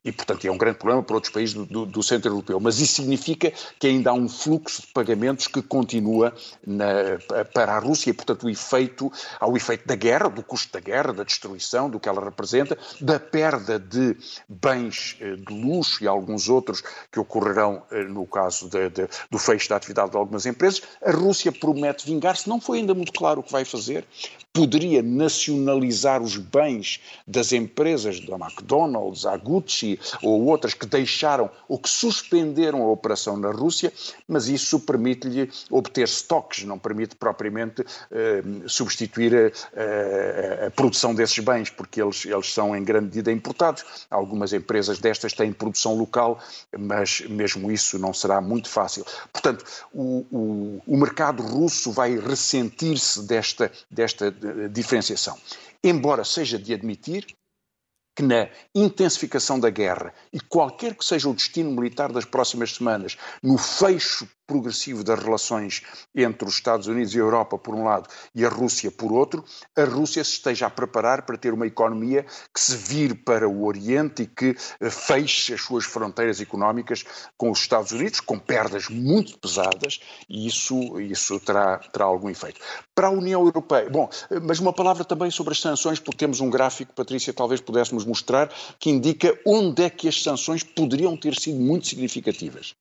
E, 0.04 0.12
portanto, 0.12 0.46
é 0.46 0.50
um 0.50 0.56
grande 0.56 0.78
problema 0.78 1.02
para 1.02 1.16
outros 1.16 1.32
países 1.32 1.54
do, 1.54 1.66
do, 1.66 1.84
do 1.84 2.02
centro 2.04 2.30
europeu. 2.30 2.60
Mas 2.60 2.78
isso 2.78 2.94
significa 2.94 3.52
que 3.80 3.88
ainda 3.88 4.10
há 4.10 4.14
um 4.14 4.28
fluxo 4.28 4.82
de 4.82 4.92
pagamentos 4.92 5.48
que 5.48 5.60
continua 5.60 6.32
na, 6.64 7.18
para 7.52 7.74
a 7.74 7.78
Rússia 7.80 8.10
e, 8.10 8.12
portanto, 8.12 8.44
o 8.46 8.50
efeito, 8.50 9.12
há 9.40 9.48
o 9.48 9.56
efeito 9.56 9.88
da 9.88 9.96
guerra, 9.96 10.28
do 10.28 10.42
custo 10.44 10.72
da 10.72 10.78
guerra, 10.78 11.12
da 11.12 11.24
destruição, 11.24 11.90
do 11.90 11.98
que 11.98 12.08
ela 12.08 12.24
representa, 12.24 12.78
da 13.00 13.18
perda 13.18 13.76
de 13.76 14.16
bens 14.48 15.15
eh, 15.20 15.36
de 15.36 15.54
luxo 15.54 16.02
e 16.02 16.08
alguns 16.08 16.48
outros 16.48 16.82
que 17.10 17.18
ocorrerão 17.18 17.82
eh, 17.90 18.04
no 18.04 18.26
caso 18.26 18.68
de, 18.68 18.88
de, 18.90 19.08
do 19.30 19.38
fecho 19.38 19.68
da 19.68 19.76
atividade 19.76 20.10
de 20.10 20.16
algumas 20.16 20.46
empresas. 20.46 20.82
A 21.04 21.10
Rússia 21.10 21.52
promete 21.52 22.06
vingar-se, 22.06 22.48
não 22.48 22.60
foi 22.60 22.78
ainda 22.78 22.94
muito 22.94 23.12
claro 23.12 23.40
o 23.40 23.42
que 23.42 23.52
vai 23.52 23.64
fazer. 23.64 24.06
Poderia 24.56 25.02
nacionalizar 25.02 26.22
os 26.22 26.38
bens 26.38 26.98
das 27.26 27.52
empresas, 27.52 28.20
da 28.20 28.36
McDonald's, 28.36 29.26
a 29.26 29.36
Gucci 29.36 30.00
ou 30.22 30.46
outras 30.46 30.72
que 30.72 30.86
deixaram 30.86 31.50
ou 31.68 31.78
que 31.78 31.90
suspenderam 31.90 32.82
a 32.82 32.90
operação 32.90 33.36
na 33.36 33.50
Rússia, 33.50 33.92
mas 34.26 34.48
isso 34.48 34.80
permite-lhe 34.80 35.50
obter 35.70 36.04
estoques, 36.04 36.64
não 36.64 36.78
permite 36.78 37.16
propriamente 37.16 37.84
eh, 38.10 38.42
substituir 38.66 39.34
a, 39.34 40.62
a, 40.64 40.66
a, 40.68 40.70
produção 40.70 41.14
desses 41.14 41.38
bens, 41.40 41.68
porque 41.68 42.00
eles, 42.00 42.24
eles 42.24 42.50
são 42.50 42.74
em 42.74 42.82
grande 42.82 43.08
medida 43.08 43.30
importados. 43.30 43.84
Algumas 44.10 44.54
empresas 44.54 44.98
destas 44.98 45.34
têm 45.34 45.52
produção 45.52 45.98
local, 45.98 46.40
mas 46.78 47.20
mesmo 47.28 47.70
isso 47.70 47.98
não 47.98 48.14
será 48.14 48.40
muito 48.40 48.70
fácil. 48.70 49.04
Portanto, 49.30 49.66
o, 49.92 50.24
o, 50.32 50.82
o 50.86 50.96
mercado 50.96 51.42
russo 51.42 51.92
vai 51.92 52.18
ressentir-se 52.18 53.26
desta, 53.26 53.70
desta 53.90 54.34
eh, 54.45 54.45
diferenciação. 54.70 55.38
Embora 55.82 56.24
seja 56.24 56.58
de 56.58 56.74
admitir 56.74 57.26
que 58.14 58.22
na 58.22 58.48
intensificação 58.74 59.60
da 59.60 59.68
guerra 59.68 60.12
e 60.32 60.40
qualquer 60.40 60.94
que 60.94 61.04
seja 61.04 61.28
o 61.28 61.34
destino 61.34 61.70
militar 61.70 62.10
das 62.10 62.24
próximas 62.24 62.74
semanas, 62.74 63.16
no 63.42 63.58
fecho 63.58 64.26
progressivo 64.46 65.02
das 65.02 65.18
relações 65.18 65.82
entre 66.14 66.48
os 66.48 66.54
Estados 66.54 66.86
Unidos 66.86 67.14
e 67.14 67.18
a 67.18 67.20
Europa, 67.20 67.58
por 67.58 67.74
um 67.74 67.84
lado, 67.84 68.08
e 68.34 68.44
a 68.44 68.48
Rússia, 68.48 68.90
por 68.90 69.12
outro, 69.12 69.44
a 69.76 69.84
Rússia 69.84 70.22
se 70.22 70.32
esteja 70.32 70.66
a 70.66 70.70
preparar 70.70 71.22
para 71.22 71.36
ter 71.36 71.52
uma 71.52 71.66
economia 71.66 72.24
que 72.54 72.60
se 72.60 72.76
vire 72.76 73.14
para 73.14 73.48
o 73.48 73.64
Oriente 73.64 74.22
e 74.22 74.26
que 74.26 74.56
eh, 74.80 74.90
feche 74.90 75.54
as 75.54 75.62
suas 75.62 75.84
fronteiras 75.84 76.40
económicas 76.40 77.04
com 77.36 77.50
os 77.50 77.58
Estados 77.58 77.90
Unidos, 77.90 78.20
com 78.20 78.38
perdas 78.38 78.88
muito 78.88 79.38
pesadas, 79.38 80.00
e 80.28 80.46
isso, 80.46 81.00
isso 81.00 81.40
terá, 81.40 81.78
terá 81.78 82.04
algum 82.04 82.30
efeito. 82.30 82.60
Para 82.94 83.08
a 83.08 83.10
União 83.10 83.44
Europeia, 83.44 83.90
bom, 83.90 84.08
eh, 84.30 84.40
mas 84.40 84.60
uma 84.60 84.72
palavra 84.72 85.04
também 85.04 85.30
sobre 85.30 85.52
as 85.52 85.60
sanções, 85.60 85.98
porque 85.98 86.18
temos 86.18 86.40
um 86.40 86.48
gráfico, 86.48 86.94
Patrícia, 86.94 87.32
talvez 87.32 87.60
pudéssemos 87.60 88.04
mostrar, 88.04 88.50
que 88.78 88.90
indica 88.90 89.36
onde 89.44 89.82
é 89.82 89.90
que 89.90 90.08
as 90.08 90.22
sanções 90.22 90.62
poderiam 90.62 91.16
ter 91.16 91.34
sido 91.34 91.58
muito 91.58 91.88
significativas. 91.88 92.74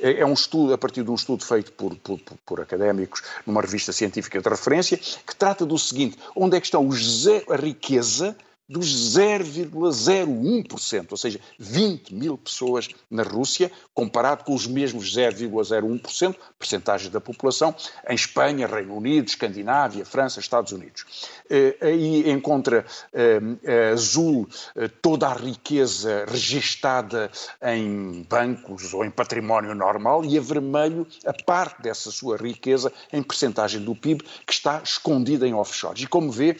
É, 0.00 0.20
é 0.20 0.26
um 0.26 0.32
estudo 0.32 0.74
a 0.74 0.78
partir 0.78 1.02
do 1.02 1.11
um 1.12 1.16
estudo 1.16 1.44
feito 1.44 1.72
por, 1.72 1.94
por, 1.96 2.18
por, 2.44 2.60
académicos 2.60 3.22
numa 3.46 3.60
revista 3.60 3.92
científica 3.92 4.40
de 4.40 4.48
referência, 4.48 4.96
que 4.96 5.36
trata 5.36 5.64
do 5.64 5.78
seguinte: 5.78 6.18
onde 6.34 6.56
é 6.56 6.60
que 6.60 6.66
estão 6.66 6.86
os 6.86 7.26
a 7.26 7.56
riqueza 7.56 8.36
dos 8.72 8.88
0,01%, 9.14 11.08
ou 11.10 11.16
seja, 11.18 11.38
20 11.58 12.14
mil 12.14 12.38
pessoas 12.38 12.88
na 13.10 13.22
Rússia, 13.22 13.70
comparado 13.92 14.44
com 14.44 14.54
os 14.54 14.66
mesmos 14.66 15.14
0,01%, 15.14 16.34
percentagem 16.58 17.10
da 17.10 17.20
população, 17.20 17.74
em 18.08 18.14
Espanha, 18.14 18.66
Reino 18.66 18.96
Unido, 18.96 19.28
Escandinávia, 19.28 20.06
França, 20.06 20.40
Estados 20.40 20.72
Unidos. 20.72 21.04
Eh, 21.50 21.76
aí 21.82 22.30
encontra 22.30 22.86
eh, 23.12 23.90
azul 23.92 24.48
eh, 24.74 24.88
toda 25.02 25.28
a 25.28 25.34
riqueza 25.34 26.24
registada 26.26 27.30
em 27.62 28.22
bancos 28.28 28.94
ou 28.94 29.04
em 29.04 29.10
património 29.10 29.74
normal 29.74 30.24
e 30.24 30.38
a 30.38 30.40
vermelho 30.40 31.06
a 31.26 31.34
parte 31.44 31.82
dessa 31.82 32.10
sua 32.10 32.38
riqueza 32.38 32.90
em 33.12 33.22
percentagem 33.22 33.82
do 33.82 33.94
PIB 33.94 34.24
que 34.46 34.52
está 34.52 34.80
escondida 34.82 35.46
em 35.46 35.52
offshores. 35.52 36.02
E 36.02 36.06
como 36.06 36.32
vê, 36.32 36.56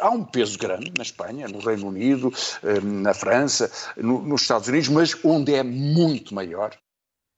há 0.00 0.10
um 0.10 0.22
peso 0.22 0.56
grande 0.58 0.92
na 0.96 1.02
Espanha, 1.02 1.48
no 1.56 1.60
Reino 1.60 1.88
Unido, 1.88 2.32
na 2.82 3.14
França, 3.14 3.70
nos 3.96 4.42
Estados 4.42 4.68
Unidos, 4.68 4.88
mas 4.88 5.16
onde 5.24 5.54
é 5.54 5.62
muito 5.62 6.34
maior 6.34 6.76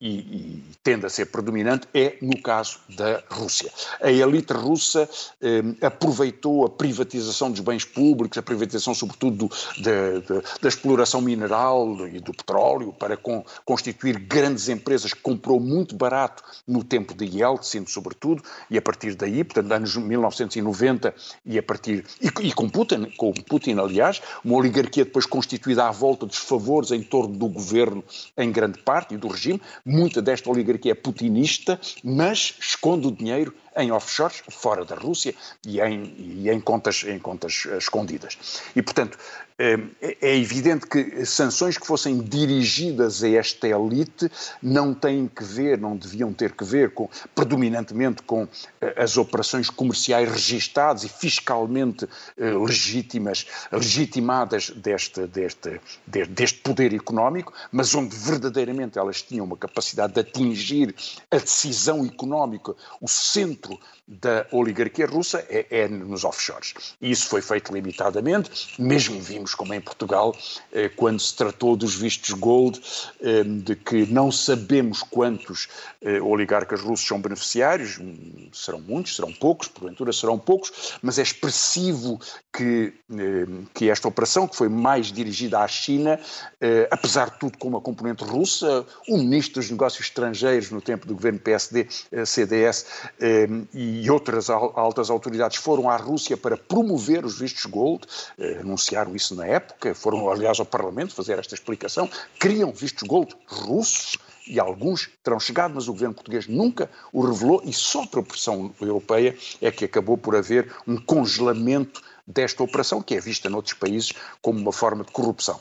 e, 0.00 0.18
e, 0.18 0.64
tende 0.82 1.06
a 1.06 1.10
ser 1.10 1.26
predominante 1.26 1.88
é 1.92 2.16
no 2.22 2.40
caso 2.40 2.78
da 2.96 3.22
Rússia. 3.28 3.70
A 4.00 4.10
elite 4.10 4.52
russa 4.52 5.08
eh, 5.40 5.62
aproveitou 5.82 6.64
a 6.64 6.70
privatização 6.70 7.50
dos 7.50 7.60
bens 7.60 7.84
públicos, 7.84 8.38
a 8.38 8.42
privatização 8.42 8.94
sobretudo 8.94 9.48
do, 9.48 9.48
de, 9.76 10.20
de, 10.20 10.42
da 10.60 10.68
exploração 10.68 11.20
mineral 11.20 12.06
e 12.08 12.20
do 12.20 12.32
petróleo 12.32 12.92
para 12.92 13.18
constituir 13.64 14.18
grandes 14.20 14.68
empresas 14.68 15.12
que 15.12 15.20
comprou 15.20 15.58
muito 15.58 15.96
barato 15.96 16.44
no 16.66 16.84
tempo 16.84 17.12
de 17.14 17.24
Yeltsin, 17.24 17.84
sobretudo, 17.86 18.42
e 18.70 18.78
a 18.78 18.82
partir 18.82 19.14
daí, 19.16 19.42
portanto, 19.42 19.72
anos 19.72 19.96
1990 19.96 21.14
e 21.44 21.58
a 21.58 21.62
partir 21.62 22.04
e, 22.20 22.48
e 22.48 22.52
com 22.52 22.68
Putin, 22.68 23.06
com 23.16 23.32
Putin, 23.32 23.78
aliás, 23.78 24.22
uma 24.44 24.56
oligarquia 24.56 25.04
depois 25.04 25.26
constituída 25.26 25.86
à 25.86 25.90
volta 25.90 26.24
dos 26.24 26.38
favores 26.38 26.92
em 26.92 27.02
torno 27.02 27.36
do 27.36 27.48
governo 27.48 28.04
em 28.36 28.50
grande 28.52 28.78
parte 28.78 29.14
e 29.14 29.16
do 29.16 29.28
regime, 29.28 29.60
muita 29.88 30.20
desta 30.20 30.50
oligarquia 30.50 30.92
é 30.92 30.94
putinista, 30.94 31.80
mas 32.04 32.54
esconde 32.60 33.06
o 33.06 33.10
dinheiro 33.10 33.54
em 33.78 33.90
offshores, 33.92 34.42
fora 34.50 34.84
da 34.84 34.94
Rússia, 34.94 35.34
e 35.66 35.80
em, 35.80 36.14
e 36.18 36.50
em, 36.50 36.60
contas, 36.60 37.04
em 37.04 37.18
contas 37.18 37.66
escondidas. 37.78 38.36
E, 38.74 38.82
portanto, 38.82 39.16
é, 39.60 39.76
é 40.20 40.38
evidente 40.38 40.86
que 40.86 41.26
sanções 41.26 41.76
que 41.76 41.84
fossem 41.84 42.20
dirigidas 42.20 43.24
a 43.24 43.28
esta 43.30 43.66
elite 43.66 44.30
não 44.62 44.94
têm 44.94 45.26
que 45.26 45.42
ver, 45.42 45.76
não 45.78 45.96
deviam 45.96 46.32
ter 46.32 46.52
que 46.52 46.62
ver 46.62 46.94
com, 46.94 47.10
predominantemente 47.34 48.22
com 48.22 48.46
eh, 48.80 48.94
as 48.96 49.16
operações 49.16 49.68
comerciais 49.68 50.30
registadas 50.30 51.02
e 51.02 51.08
fiscalmente 51.08 52.08
eh, 52.36 52.52
legítimas, 52.52 53.46
legitimadas 53.72 54.70
deste, 54.70 55.26
deste, 55.26 55.80
deste 56.06 56.60
poder 56.60 56.94
económico, 56.94 57.52
mas 57.72 57.92
onde 57.96 58.14
verdadeiramente 58.14 58.96
elas 58.96 59.22
tinham 59.22 59.44
uma 59.44 59.56
capacidade 59.56 60.12
de 60.12 60.20
atingir 60.20 60.94
a 61.32 61.36
decisão 61.36 62.06
económica, 62.06 62.76
o 63.00 63.08
centro 63.08 63.67
pour, 63.68 63.80
da 64.08 64.46
oligarquia 64.52 65.06
russa 65.06 65.44
é, 65.50 65.66
é, 65.70 65.88
nos 65.88 66.24
offshores. 66.24 66.94
Isso 67.00 67.28
foi 67.28 67.42
feito 67.42 67.72
limitadamente, 67.72 68.74
mesmo 68.78 69.20
vimos 69.20 69.54
como 69.54 69.74
em 69.74 69.80
Portugal, 69.80 70.34
eh, 70.72 70.88
quando 70.88 71.20
se 71.20 71.36
tratou 71.36 71.76
dos 71.76 71.94
vistos 71.94 72.30
gold, 72.30 72.80
eh, 73.20 73.44
de 73.44 73.76
que 73.76 74.06
não 74.06 74.32
sabemos 74.32 75.02
quantos 75.02 75.68
eh, 76.00 76.20
oligarcas 76.22 76.80
russos 76.80 77.06
são 77.06 77.20
beneficiários, 77.20 77.98
hum, 77.98 78.48
serão 78.52 78.80
muitos, 78.80 79.14
serão 79.14 79.32
poucos, 79.32 79.68
porventura 79.68 80.10
serão 80.12 80.38
poucos, 80.38 80.98
mas 81.02 81.18
é 81.18 81.22
expressivo 81.22 82.18
que, 82.52 82.92
eh, 83.12 83.46
que 83.74 83.90
esta 83.90 84.08
operação, 84.08 84.48
que 84.48 84.56
foi 84.56 84.68
mais 84.68 85.12
dirigida 85.12 85.60
à 85.60 85.68
China, 85.68 86.18
eh, 86.60 86.88
apesar 86.90 87.30
de 87.30 87.38
tudo 87.38 87.58
com 87.58 87.68
uma 87.68 87.80
componente 87.80 88.24
russa, 88.24 88.86
o 89.08 89.18
ministro 89.18 89.60
dos 89.60 89.70
Negócios 89.70 90.06
Estrangeiros 90.06 90.70
no 90.70 90.80
tempo 90.80 91.06
do 91.06 91.14
governo 91.14 91.38
PSD-CDS 91.38 92.86
eh, 93.20 93.48
e 93.74 93.97
e 94.00 94.10
outras 94.10 94.48
altas 94.48 95.10
autoridades 95.10 95.58
foram 95.58 95.90
à 95.90 95.96
Rússia 95.96 96.36
para 96.36 96.56
promover 96.56 97.24
os 97.24 97.38
vistos 97.38 97.66
gold, 97.66 98.06
eh, 98.38 98.58
anunciaram 98.60 99.14
isso 99.16 99.34
na 99.34 99.46
época, 99.46 99.94
foram 99.94 100.30
aliás 100.30 100.60
ao 100.60 100.66
Parlamento 100.66 101.14
fazer 101.14 101.38
esta 101.38 101.54
explicação, 101.54 102.08
criam 102.38 102.70
vistos 102.70 103.06
gold 103.06 103.34
russos 103.46 104.16
e 104.46 104.60
alguns 104.60 105.10
terão 105.22 105.40
chegado, 105.40 105.74
mas 105.74 105.88
o 105.88 105.92
governo 105.92 106.14
português 106.14 106.46
nunca 106.46 106.88
o 107.12 107.26
revelou 107.26 107.60
e 107.64 107.72
só 107.72 108.06
por 108.06 108.22
pressão 108.22 108.72
europeia 108.80 109.36
é 109.60 109.70
que 109.70 109.84
acabou 109.84 110.16
por 110.16 110.36
haver 110.36 110.72
um 110.86 110.96
congelamento 110.96 112.00
desta 112.26 112.62
operação, 112.62 113.02
que 113.02 113.14
é 113.14 113.20
vista 113.20 113.50
noutros 113.50 113.74
países 113.74 114.12
como 114.40 114.60
uma 114.60 114.72
forma 114.72 115.04
de 115.04 115.10
corrupção. 115.10 115.60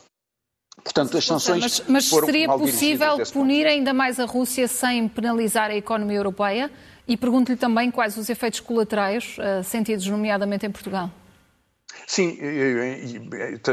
Portanto, 0.82 1.18
as 1.18 1.24
sanções. 1.24 1.60
Mas, 1.60 1.82
mas 1.88 2.04
seria 2.04 2.48
possível 2.48 3.18
punir 3.32 3.66
ainda 3.66 3.92
mais 3.92 4.20
a 4.20 4.24
Rússia 4.24 4.68
sem 4.68 5.08
penalizar 5.08 5.70
a 5.70 5.74
economia 5.74 6.18
europeia? 6.18 6.70
E 7.08 7.16
pergunto-lhe 7.16 7.56
também 7.56 7.90
quais 7.90 8.18
os 8.18 8.28
efeitos 8.28 8.60
colaterais 8.60 9.36
uh, 9.38 9.64
sentidos, 9.64 10.06
nomeadamente 10.06 10.66
em 10.66 10.70
Portugal. 10.70 11.10
Sim, 12.06 12.38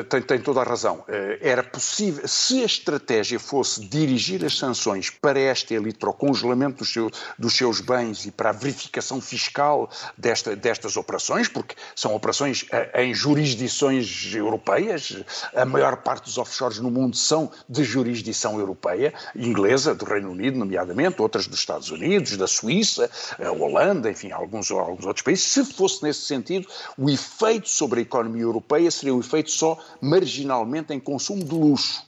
tem, 0.09 0.21
tem, 0.21 0.39
toda 0.39 0.61
a 0.61 0.63
razão. 0.63 1.03
Eh, 1.07 1.39
era 1.41 1.63
possível, 1.63 2.27
se 2.27 2.61
a 2.61 2.65
estratégia 2.65 3.39
fosse 3.39 3.85
dirigir 3.85 4.43
as 4.43 4.57
sanções 4.57 5.09
para 5.09 5.39
esta 5.39 5.73
elite, 5.73 5.99
para 5.99 6.09
o 6.09 6.13
congelamento 6.13 6.79
dos, 6.79 6.91
seu, 6.91 7.09
dos 7.37 7.55
seus 7.55 7.79
bens 7.79 8.25
e 8.25 8.31
para 8.31 8.49
a 8.49 8.53
verificação 8.53 9.21
fiscal 9.21 9.89
desta, 10.17 10.55
destas 10.55 10.97
operações, 10.97 11.47
porque 11.47 11.75
são 11.95 12.13
operações 12.13 12.65
eh, 12.71 13.03
em 13.03 13.13
jurisdições 13.13 14.33
europeias, 14.33 15.23
a 15.53 15.65
maior 15.65 15.97
parte 15.97 16.25
dos 16.25 16.37
offshores 16.37 16.79
no 16.79 16.91
mundo 16.91 17.15
são 17.15 17.51
de 17.69 17.83
jurisdição 17.83 18.59
europeia, 18.59 19.13
inglesa, 19.35 19.95
do 19.95 20.05
Reino 20.05 20.31
Unido, 20.31 20.57
nomeadamente, 20.57 21.21
outras 21.21 21.47
dos 21.47 21.59
Estados 21.59 21.89
Unidos, 21.89 22.35
da 22.37 22.47
Suíça, 22.47 23.09
a 23.39 23.51
Holanda, 23.51 24.09
enfim, 24.09 24.31
alguns, 24.31 24.69
alguns 24.71 25.05
outros 25.05 25.23
países. 25.23 25.45
Se 25.45 25.63
fosse 25.63 26.03
nesse 26.03 26.21
sentido, 26.21 26.67
o 26.97 27.09
efeito 27.09 27.69
sobre 27.69 27.99
a 27.99 28.03
economia 28.03 28.14
economia 28.15 28.43
europeia 28.43 28.89
seria 28.89 29.13
um 29.13 29.19
efeito 29.19 29.51
só 29.51 29.77
marginalmente 30.01 30.93
em 30.93 30.99
consumo 30.99 31.43
de 31.43 31.53
luxo 31.53 32.03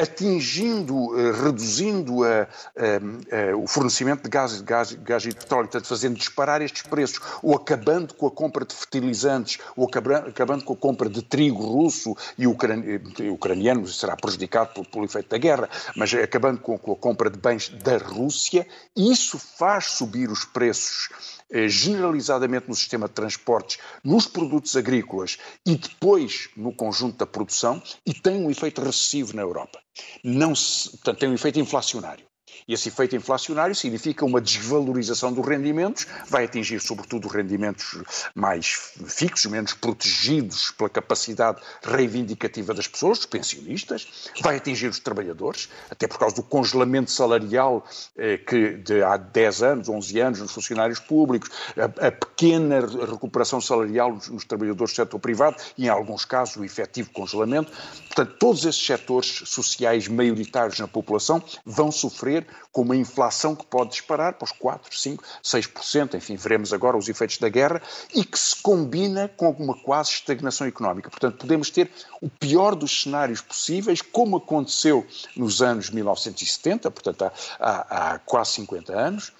atingindo, 0.00 1.18
eh, 1.18 1.32
reduzindo 1.32 2.24
a, 2.24 2.42
a, 2.42 3.52
a, 3.52 3.56
o 3.56 3.66
fornecimento 3.66 4.22
de 4.22 4.30
gás, 4.30 4.60
gás, 4.60 4.92
gás 4.92 5.24
e 5.24 5.34
petróleo, 5.34 5.68
portanto, 5.68 5.86
fazendo 5.86 6.16
disparar 6.16 6.62
estes 6.62 6.82
preços, 6.82 7.20
ou 7.42 7.54
acabando 7.54 8.14
com 8.14 8.26
a 8.26 8.30
compra 8.30 8.64
de 8.64 8.74
fertilizantes, 8.74 9.58
ou 9.76 9.86
acabando 9.86 10.64
com 10.64 10.72
a 10.72 10.76
compra 10.76 11.08
de 11.08 11.22
trigo 11.22 11.62
russo 11.62 12.16
e 12.38 12.46
ucraniano, 12.46 13.86
será 13.86 14.16
prejudicado 14.16 14.72
pelo, 14.74 14.86
pelo 14.86 15.04
efeito 15.04 15.28
da 15.28 15.38
guerra, 15.38 15.68
mas 15.96 16.12
acabando 16.14 16.60
com, 16.60 16.78
com 16.78 16.92
a 16.92 16.96
compra 16.96 17.30
de 17.30 17.38
bens 17.38 17.68
da 17.68 17.98
Rússia, 17.98 18.66
isso 18.96 19.38
faz 19.38 19.86
subir 19.86 20.30
os 20.30 20.44
preços 20.44 21.08
eh, 21.52 21.68
generalizadamente 21.68 22.68
no 22.68 22.74
sistema 22.76 23.08
de 23.08 23.14
transportes, 23.14 23.78
nos 24.04 24.26
produtos 24.26 24.76
agrícolas 24.76 25.36
e 25.66 25.74
depois 25.74 26.48
no 26.56 26.72
conjunto 26.72 27.18
da 27.18 27.26
produção 27.26 27.82
e 28.06 28.14
tem 28.14 28.44
um 28.44 28.50
efeito 28.50 28.80
recessivo 28.80 29.34
na 29.34 29.42
Europa. 29.42 29.80
Não 30.24 30.54
se, 30.54 30.90
portanto, 30.90 31.18
tem 31.18 31.28
um 31.28 31.34
efeito 31.34 31.58
inflacionário. 31.58 32.29
E 32.66 32.74
esse 32.74 32.88
efeito 32.88 33.16
inflacionário 33.16 33.74
significa 33.74 34.24
uma 34.24 34.40
desvalorização 34.40 35.32
dos 35.32 35.46
rendimentos, 35.46 36.06
vai 36.28 36.44
atingir 36.44 36.80
sobretudo 36.80 37.26
os 37.26 37.32
rendimentos 37.32 38.02
mais 38.34 38.94
fixos, 39.06 39.50
menos 39.50 39.74
protegidos 39.74 40.70
pela 40.72 40.88
capacidade 40.88 41.60
reivindicativa 41.82 42.74
das 42.74 42.86
pessoas, 42.86 43.18
dos 43.18 43.26
pensionistas, 43.26 44.30
vai 44.40 44.56
atingir 44.56 44.88
os 44.88 44.98
trabalhadores, 44.98 45.68
até 45.90 46.06
por 46.06 46.18
causa 46.18 46.36
do 46.36 46.42
congelamento 46.42 47.10
salarial 47.10 47.84
eh, 48.16 48.38
que 48.38 48.74
de 48.76 49.02
há 49.02 49.16
10 49.16 49.62
anos, 49.62 49.88
11 49.88 50.20
anos 50.20 50.40
nos 50.40 50.52
funcionários 50.52 50.98
públicos, 50.98 51.50
a, 51.76 52.06
a 52.06 52.12
pequena 52.12 52.80
recuperação 52.80 53.60
salarial 53.60 54.12
nos, 54.12 54.28
nos 54.28 54.44
trabalhadores 54.44 54.92
do 54.92 54.96
setor 54.96 55.18
privado 55.18 55.56
e, 55.76 55.86
em 55.86 55.88
alguns 55.88 56.24
casos, 56.24 56.56
o 56.56 56.64
efetivo 56.64 57.10
congelamento. 57.10 57.70
Portanto, 58.06 58.36
todos 58.38 58.64
esses 58.64 58.84
setores 58.84 59.42
sociais 59.46 60.08
maioritários 60.08 60.78
na 60.78 60.88
população 60.88 61.42
vão 61.64 61.90
sofrer 61.90 62.46
com 62.72 62.82
uma 62.82 62.96
inflação 62.96 63.54
que 63.54 63.66
pode 63.66 63.90
disparar 63.90 64.34
para 64.34 64.44
os 64.44 64.52
4, 64.52 64.96
5, 64.96 65.24
6%, 65.42 66.14
enfim, 66.14 66.36
veremos 66.36 66.72
agora 66.72 66.96
os 66.96 67.08
efeitos 67.08 67.38
da 67.38 67.48
guerra, 67.48 67.82
e 68.14 68.24
que 68.24 68.38
se 68.38 68.60
combina 68.62 69.28
com 69.28 69.50
uma 69.50 69.76
quase 69.82 70.10
estagnação 70.10 70.66
económica. 70.66 71.10
Portanto, 71.10 71.38
podemos 71.38 71.70
ter 71.70 71.90
o 72.20 72.28
pior 72.28 72.74
dos 72.74 73.02
cenários 73.02 73.40
possíveis, 73.40 74.02
como 74.02 74.36
aconteceu 74.36 75.06
nos 75.36 75.62
anos 75.62 75.90
1970, 75.90 76.90
portanto, 76.90 77.22
há, 77.22 77.32
há, 77.58 78.14
há 78.14 78.18
quase 78.18 78.52
50 78.52 78.92
anos, 78.92 79.32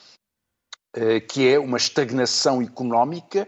eh, 0.92 1.20
que 1.20 1.48
é 1.48 1.58
uma 1.58 1.76
estagnação 1.76 2.60
económica 2.60 3.46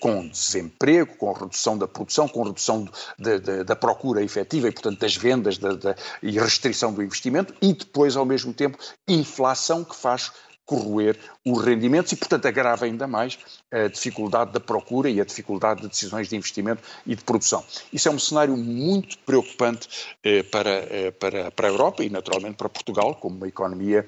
com 0.00 0.26
desemprego, 0.28 1.14
com 1.16 1.32
redução 1.32 1.76
da 1.76 1.86
produção, 1.86 2.26
com 2.26 2.42
redução 2.42 2.88
de, 3.18 3.38
de, 3.38 3.64
da 3.64 3.76
procura 3.76 4.22
efetiva 4.22 4.68
e, 4.68 4.72
portanto, 4.72 4.98
das 4.98 5.14
vendas 5.14 5.58
da, 5.58 5.74
da, 5.74 5.94
e 6.22 6.38
restrição 6.38 6.92
do 6.92 7.02
investimento, 7.02 7.54
e 7.60 7.72
depois, 7.72 8.16
ao 8.16 8.24
mesmo 8.24 8.54
tempo, 8.54 8.78
inflação 9.06 9.84
que 9.84 9.94
faz 9.94 10.32
corroer 10.70 11.18
os 11.44 11.64
rendimentos 11.64 12.12
e, 12.12 12.16
portanto, 12.16 12.46
agrava 12.46 12.84
ainda 12.84 13.08
mais 13.08 13.36
a 13.72 13.88
dificuldade 13.88 14.52
da 14.52 14.60
procura 14.60 15.10
e 15.10 15.20
a 15.20 15.24
dificuldade 15.24 15.80
de 15.80 15.88
decisões 15.88 16.28
de 16.28 16.36
investimento 16.36 16.80
e 17.04 17.16
de 17.16 17.24
produção. 17.24 17.64
Isso 17.92 18.08
é 18.08 18.12
um 18.12 18.20
cenário 18.20 18.56
muito 18.56 19.18
preocupante 19.18 19.88
eh, 20.22 20.44
para, 20.44 20.70
eh, 20.70 21.10
para, 21.10 21.50
para 21.50 21.66
a 21.66 21.70
Europa 21.70 22.04
e, 22.04 22.08
naturalmente, 22.08 22.54
para 22.54 22.68
Portugal, 22.68 23.16
como 23.16 23.36
uma 23.36 23.48
economia 23.48 24.06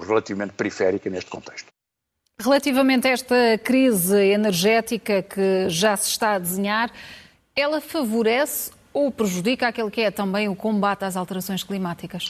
relativamente 0.00 0.54
periférica 0.54 1.08
neste 1.08 1.30
contexto. 1.30 1.72
Relativamente 2.42 3.06
a 3.06 3.12
esta 3.12 3.36
crise 3.62 4.16
energética 4.16 5.22
que 5.22 5.68
já 5.68 5.96
se 5.96 6.08
está 6.08 6.32
a 6.32 6.38
desenhar, 6.40 6.90
ela 7.54 7.80
favorece 7.80 8.72
ou 8.92 9.12
prejudica 9.12 9.68
aquele 9.68 9.90
que 9.92 10.00
é 10.00 10.10
também 10.10 10.48
o 10.48 10.56
combate 10.56 11.04
às 11.04 11.16
alterações 11.16 11.62
climáticas? 11.62 12.26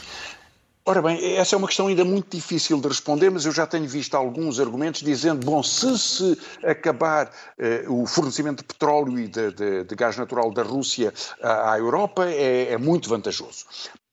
Ora 0.84 1.00
bem, 1.00 1.36
essa 1.36 1.54
é 1.54 1.58
uma 1.58 1.66
questão 1.66 1.86
ainda 1.86 2.04
muito 2.04 2.36
difícil 2.36 2.78
de 2.78 2.88
responder, 2.88 3.30
mas 3.30 3.46
eu 3.46 3.52
já 3.52 3.66
tenho 3.66 3.88
visto 3.88 4.14
alguns 4.14 4.60
argumentos 4.60 5.00
dizendo, 5.00 5.46
bom, 5.46 5.62
se 5.62 5.96
se 5.98 6.38
acabar 6.62 7.30
eh, 7.56 7.84
o 7.88 8.04
fornecimento 8.04 8.58
de 8.58 8.64
petróleo 8.64 9.18
e 9.18 9.28
de, 9.28 9.52
de, 9.52 9.84
de 9.84 9.94
gás 9.94 10.16
natural 10.18 10.50
da 10.52 10.62
Rússia 10.62 11.14
à, 11.40 11.78
Europa, 11.78 12.28
é, 12.28 12.72
é, 12.72 12.78
muito 12.78 13.08
vantajoso 13.08 13.64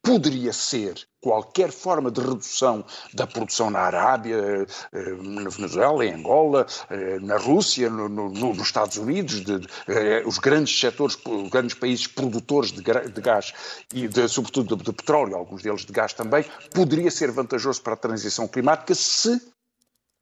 poderia 0.01 0.53
ser 0.53 0.95
qualquer 1.21 1.71
forma 1.71 2.09
de 2.09 2.21
redução 2.21 2.85
da 3.13 3.27
produção 3.27 3.69
na 3.69 3.79
Arábia, 3.79 4.65
eh, 4.93 5.11
na 5.21 5.49
Venezuela, 5.49 6.05
em 6.05 6.13
Angola, 6.13 6.65
eh, 6.89 7.19
na 7.19 7.37
Rússia, 7.37 7.89
no, 7.89 8.07
no, 8.07 8.29
nos 8.29 8.59
Estados 8.59 8.97
Unidos, 8.97 9.43
de, 9.43 9.59
de, 9.59 9.67
eh, 9.87 10.23
os 10.25 10.37
grandes 10.37 10.79
setores, 10.79 11.17
os 11.25 11.49
grandes 11.49 11.75
países 11.75 12.07
produtores 12.07 12.71
de, 12.71 12.81
de 12.81 13.21
gás 13.21 13.53
e 13.93 14.07
de, 14.07 14.27
sobretudo 14.27 14.75
de, 14.77 14.93
petróleo, 14.93 15.35
alguns 15.35 15.61
deles 15.61 15.85
de 15.85 15.91
gás 15.91 16.13
também, 16.13 16.45
poderia 16.73 17.11
ser 17.11 17.31
vantajoso 17.31 17.81
para 17.81 17.93
a 17.93 17.97
transição 17.97 18.47
climática 18.47 18.95
se 18.95 19.41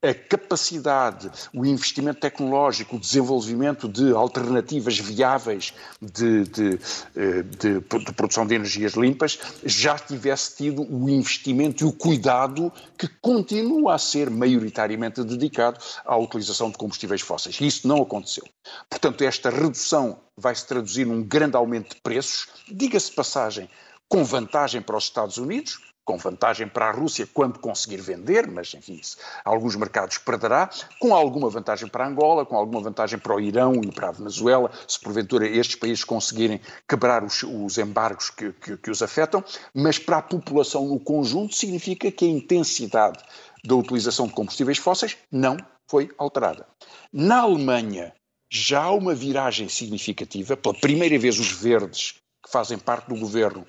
a 0.09 0.15
capacidade, 0.15 1.29
o 1.53 1.65
investimento 1.65 2.19
tecnológico, 2.19 2.95
o 2.95 2.99
desenvolvimento 2.99 3.87
de 3.87 4.11
alternativas 4.11 4.97
viáveis 4.99 5.73
de, 6.01 6.43
de, 6.45 6.79
eh, 7.15 7.43
de, 7.43 7.79
de, 7.79 8.13
produção 8.13 8.45
de 8.45 8.55
energias 8.55 8.93
limpas 8.93 9.39
já 9.63 9.97
tivesse 9.97 10.57
tido 10.57 10.81
o 10.83 11.09
investimento 11.09 11.83
e 11.83 11.87
o 11.87 11.93
cuidado 11.93 12.71
que 12.97 13.07
continua 13.21 13.95
a 13.95 13.97
ser 13.97 14.29
maioritariamente 14.29 15.23
dedicado 15.23 15.79
à 16.05 16.17
utilização 16.17 16.69
de 16.69 16.77
combustíveis 16.77 17.21
fósseis. 17.21 17.59
Isso 17.59 17.87
não 17.87 18.01
aconteceu. 18.01 18.43
Portanto, 18.89 19.23
esta 19.23 19.49
redução 19.49 20.19
vai 20.37 20.53
se 20.53 20.67
traduzir 20.67 21.05
num 21.05 21.23
grande 21.23 21.55
aumento 21.55 21.95
de 21.95 22.01
preços, 22.01 22.47
diga-se 22.71 23.11
passagem, 23.11 23.69
com 24.07 24.23
vantagem 24.23 24.81
para 24.81 24.97
os 24.97 25.05
Estados 25.05 25.37
Unidos, 25.37 25.79
com 26.07 26.17
vantagem 26.17 26.69
para 26.69 26.87
a 26.87 26.91
Rússia 26.91 27.27
quando 27.33 27.59
conseguir 27.59 27.97
vender, 27.97 28.47
mas 28.47 28.73
enfim, 28.73 29.01
alguns 29.43 29.75
mercados 29.75 30.17
perderá, 30.17 30.69
com 30.99 31.13
alguma 31.13 31.49
vantagem 31.49 31.89
para 31.89 32.07
Angola, 32.07 32.45
com 32.45 32.55
alguma 32.55 32.81
vantagem 32.81 33.19
para 33.19 33.35
o 33.35 33.41
Irão 33.41 33.81
e 33.83 33.91
para 33.91 34.07
a 34.07 34.11
Venezuela, 34.13 34.71
se 34.87 34.97
porventura 35.01 35.45
estes 35.45 35.75
países 35.75 36.05
conseguirem 36.05 36.61
quebrar 36.87 37.25
os, 37.25 37.43
os 37.43 37.77
embargos 37.77 38.29
que, 38.29 38.53
que, 38.53 38.77
que 38.77 38.89
os 38.89 39.01
afetam, 39.03 39.43
mas 39.73 39.99
para 39.99 40.19
a 40.19 40.21
população 40.21 40.87
no 40.87 40.97
conjunto 40.97 41.53
significa 41.53 42.09
que 42.09 42.23
a 42.23 42.29
intensidade 42.29 43.21
da 43.65 43.75
utilização 43.75 44.27
de 44.27 44.33
combustíveis 44.33 44.77
fósseis 44.77 45.17
não 45.29 45.57
foi 45.89 46.09
alterada. 46.17 46.65
Na 47.11 47.41
Alemanha, 47.41 48.13
já 48.49 48.83
há 48.83 48.91
uma 48.91 49.13
viragem 49.13 49.67
significativa, 49.67 50.55
pela 50.55 50.73
primeira 50.73 51.19
vez 51.19 51.37
os 51.37 51.51
verdes, 51.51 52.13
que 52.41 52.49
fazem 52.49 52.79
parte 52.79 53.09
do 53.09 53.19
governo, 53.19 53.65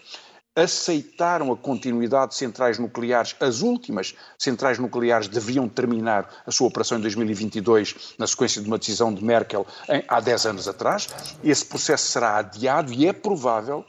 aceitaram 0.58 1.52
a 1.52 1.56
continuidade 1.56 2.32
de 2.32 2.36
centrais 2.36 2.78
nucleares. 2.78 3.36
As 3.38 3.62
últimas 3.62 4.14
centrais 4.36 4.78
nucleares 4.78 5.28
deviam 5.28 5.68
terminar 5.68 6.42
a 6.44 6.50
sua 6.50 6.66
operação 6.66 6.98
em 6.98 7.00
2022, 7.00 8.14
na 8.18 8.26
sequência 8.26 8.60
de 8.60 8.66
uma 8.66 8.78
decisão 8.78 9.14
de 9.14 9.24
Merkel 9.24 9.66
em, 9.88 10.02
há 10.08 10.20
10 10.20 10.46
anos 10.46 10.68
atrás. 10.68 11.08
Esse 11.44 11.64
processo 11.64 12.10
será 12.10 12.36
adiado 12.38 12.92
e 12.92 13.06
é 13.06 13.12
provável 13.12 13.84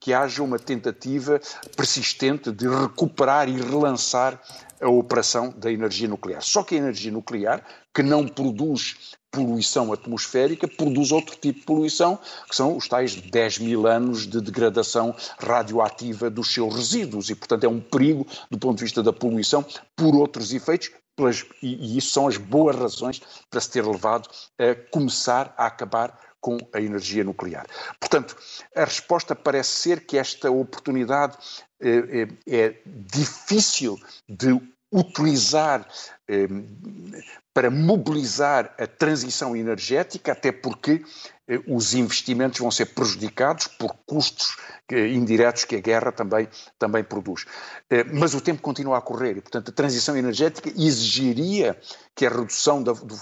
que 0.00 0.14
haja 0.14 0.42
uma 0.42 0.58
tentativa 0.58 1.40
persistente 1.76 2.50
de 2.50 2.66
recuperar 2.66 3.48
e 3.48 3.60
relançar 3.60 4.40
a 4.80 4.88
operação 4.88 5.52
da 5.56 5.70
energia 5.70 6.08
nuclear. 6.08 6.42
Só 6.42 6.62
que 6.62 6.74
a 6.74 6.78
energia 6.78 7.12
nuclear, 7.12 7.62
que 7.94 8.02
não 8.02 8.26
produz 8.26 9.14
poluição 9.30 9.92
atmosférica, 9.92 10.66
produz 10.66 11.12
outro 11.12 11.36
tipo 11.36 11.60
de 11.60 11.66
poluição, 11.66 12.18
que 12.48 12.56
são 12.56 12.76
os 12.76 12.88
tais 12.88 13.14
10 13.14 13.58
mil 13.58 13.86
anos 13.86 14.26
de 14.26 14.40
degradação 14.40 15.14
radioativa 15.38 16.30
dos 16.30 16.52
seus 16.52 16.74
resíduos. 16.74 17.28
E, 17.30 17.34
portanto, 17.34 17.64
é 17.64 17.68
um 17.68 17.80
perigo 17.80 18.26
do 18.50 18.58
ponto 18.58 18.78
de 18.78 18.84
vista 18.84 19.02
da 19.02 19.12
poluição 19.12 19.64
por 19.94 20.16
outros 20.16 20.52
efeitos, 20.52 20.90
e, 21.62 21.94
e 21.94 21.98
isso 21.98 22.12
são 22.12 22.26
as 22.26 22.38
boas 22.38 22.74
razões 22.74 23.20
para 23.50 23.60
se 23.60 23.70
ter 23.70 23.84
levado 23.84 24.28
a 24.58 24.74
começar 24.90 25.54
a 25.56 25.66
acabar 25.66 26.18
com 26.40 26.56
a 26.72 26.80
energia 26.80 27.22
nuclear. 27.24 27.66
Portanto, 27.98 28.36
a 28.74 28.84
resposta 28.84 29.34
parece 29.34 29.70
ser 29.70 30.06
que 30.06 30.16
esta 30.16 30.50
oportunidade 30.50 31.36
é, 31.80 32.22
é, 32.22 32.28
é 32.46 32.82
difícil 32.86 33.98
de 34.28 34.52
utilizar 34.92 35.86
eh, 36.28 36.48
para 37.52 37.70
mobilizar 37.70 38.74
a 38.78 38.86
transição 38.86 39.56
energética, 39.56 40.32
até 40.32 40.50
porque 40.52 41.04
eh, 41.48 41.60
os 41.66 41.94
investimentos 41.94 42.58
vão 42.58 42.70
ser 42.70 42.86
prejudicados 42.86 43.66
por 43.66 43.94
custos 44.06 44.56
indiretos 44.92 45.64
que 45.64 45.76
a 45.76 45.80
guerra 45.80 46.10
também, 46.10 46.48
também 46.78 47.04
produz. 47.04 47.46
Eh, 47.88 48.04
mas 48.04 48.34
o 48.34 48.40
tempo 48.40 48.60
continua 48.60 48.98
a 48.98 49.00
correr 49.00 49.36
e, 49.36 49.40
portanto, 49.40 49.70
a 49.70 49.74
transição 49.74 50.16
energética 50.16 50.68
exigiria 50.68 51.78
que 52.14 52.26
a 52.26 52.30
redução 52.30 52.82
da, 52.82 52.92
do, 52.92 53.16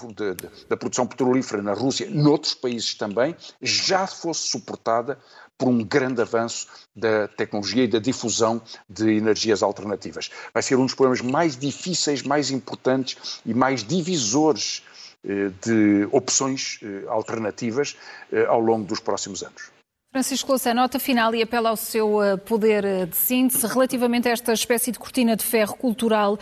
da 0.67 0.77
produção 0.77 1.05
petrolífera 1.05 1.61
na 1.61 1.73
Rússia, 1.73 2.09
noutros 2.09 2.55
países 2.55 2.95
também, 2.95 3.35
já 3.61 4.07
fosse 4.07 4.49
suportada 4.49 5.19
por 5.59 5.67
um 5.67 5.83
grande 5.83 6.21
avanço 6.21 6.67
da 6.95 7.27
tecnologia 7.27 7.83
e 7.83 7.87
da 7.87 7.99
difusão 7.99 8.61
de 8.89 9.11
energias 9.11 9.61
alternativas. 9.61 10.31
Vai 10.53 10.63
ser 10.63 10.77
um 10.77 10.85
dos 10.85 10.95
problemas 10.95 11.21
mais 11.21 11.57
difíceis, 11.57 12.23
mais 12.23 12.49
importantes 12.49 13.41
e 13.45 13.53
mais 13.53 13.83
divisores 13.83 14.81
eh, 15.23 15.51
de 15.61 16.07
opções 16.13 16.79
eh, 16.81 17.03
alternativas 17.09 17.97
eh, 18.31 18.45
ao 18.45 18.61
longo 18.61 18.85
dos 18.85 19.01
próximos 19.01 19.43
anos. 19.43 19.69
Francisco 20.13 20.49
Louça, 20.49 20.73
nota 20.73 20.97
final 20.97 21.35
e 21.35 21.41
apela 21.41 21.69
ao 21.69 21.75
seu 21.75 22.17
poder 22.45 23.05
de 23.05 23.15
síntese 23.15 23.67
relativamente 23.67 24.27
a 24.27 24.31
esta 24.31 24.53
espécie 24.53 24.91
de 24.91 24.97
cortina 24.97 25.35
de 25.35 25.43
ferro 25.43 25.75
cultural 25.75 26.39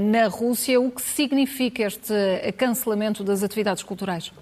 na 0.00 0.26
Rússia. 0.26 0.80
O 0.80 0.90
que 0.90 1.02
significa 1.02 1.82
este 1.82 2.14
cancelamento 2.56 3.22
das 3.22 3.42
atividades 3.42 3.82
culturais? 3.82 4.32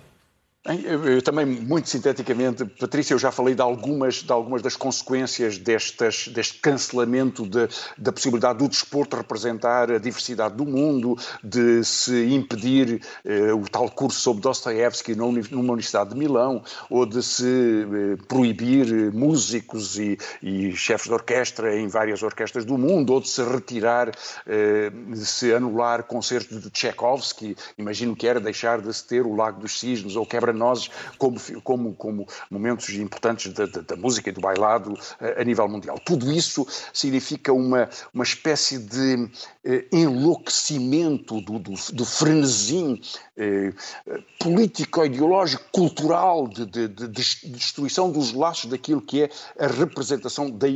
Eu 0.64 1.20
também, 1.20 1.44
muito 1.44 1.88
sinteticamente, 1.88 2.64
Patrícia, 2.64 3.14
eu 3.14 3.18
já 3.18 3.32
falei 3.32 3.52
de 3.52 3.60
algumas, 3.60 4.22
de 4.22 4.30
algumas 4.30 4.62
das 4.62 4.76
consequências 4.76 5.58
destas, 5.58 6.28
deste 6.28 6.60
cancelamento 6.60 7.44
de, 7.44 7.68
da 7.98 8.12
possibilidade 8.12 8.60
do 8.60 8.68
desporto 8.68 9.16
representar 9.16 9.90
a 9.90 9.98
diversidade 9.98 10.54
do 10.54 10.64
mundo, 10.64 11.18
de 11.42 11.82
se 11.82 12.32
impedir 12.32 13.02
eh, 13.24 13.52
o 13.52 13.68
tal 13.68 13.90
curso 13.90 14.20
sobre 14.20 14.40
Dostoevsky 14.40 15.16
numa 15.16 15.72
Universidade 15.72 16.10
de 16.10 16.16
Milão, 16.16 16.62
ou 16.88 17.06
de 17.06 17.24
se 17.24 17.44
eh, 17.44 18.22
proibir 18.28 19.12
músicos 19.12 19.98
e, 19.98 20.16
e, 20.40 20.76
chefes 20.76 21.08
de 21.08 21.12
orquestra 21.12 21.76
em 21.76 21.88
várias 21.88 22.22
orquestras 22.22 22.64
do 22.64 22.78
mundo, 22.78 23.14
ou 23.14 23.20
de 23.20 23.28
se 23.28 23.42
retirar, 23.42 24.12
eh, 24.46 24.92
de 25.08 25.26
se 25.26 25.52
anular 25.52 26.04
concertos 26.04 26.62
de 26.62 26.70
Tchaikovsky. 26.70 27.56
Imagino 27.76 28.14
que 28.14 28.28
era 28.28 28.38
deixar 28.38 28.80
de 28.80 28.94
se 28.94 29.04
ter 29.04 29.26
o 29.26 29.34
Lago 29.34 29.60
dos 29.60 29.80
Cisnes 29.80 30.14
ou 30.14 30.24
Quebra 30.24 30.51
nós 30.52 30.90
como, 31.18 31.38
como, 31.62 31.94
como 31.94 32.26
momentos 32.50 32.88
importantes 32.90 33.52
da, 33.52 33.66
da, 33.66 33.80
da 33.80 33.96
música 33.96 34.30
e 34.30 34.32
do 34.32 34.40
bailado 34.40 34.94
a, 35.20 35.26
eh, 35.26 35.40
a, 35.40 35.44
nível 35.44 35.68
mundial. 35.68 35.98
Tudo 36.04 36.30
isso 36.32 36.66
significa 36.92 37.52
uma, 37.52 37.88
uma 38.12 38.24
espécie 38.24 38.78
de 38.78 39.30
eh, 39.64 39.86
enlouquecimento 39.92 41.40
do, 41.40 41.58
do, 41.58 41.74
do 41.92 42.04
frenesim 42.04 43.00
eh, 43.42 43.72
político, 44.38 45.04
ideológico, 45.04 45.64
cultural, 45.72 46.46
de, 46.46 46.64
de, 46.66 46.88
de, 46.88 47.08
destruição 47.08 48.10
dos 48.10 48.32
laços 48.32 48.70
daquilo 48.70 49.00
que 49.00 49.22
é 49.22 49.30
a 49.58 49.66
representação 49.66 50.50
da, 50.50 50.66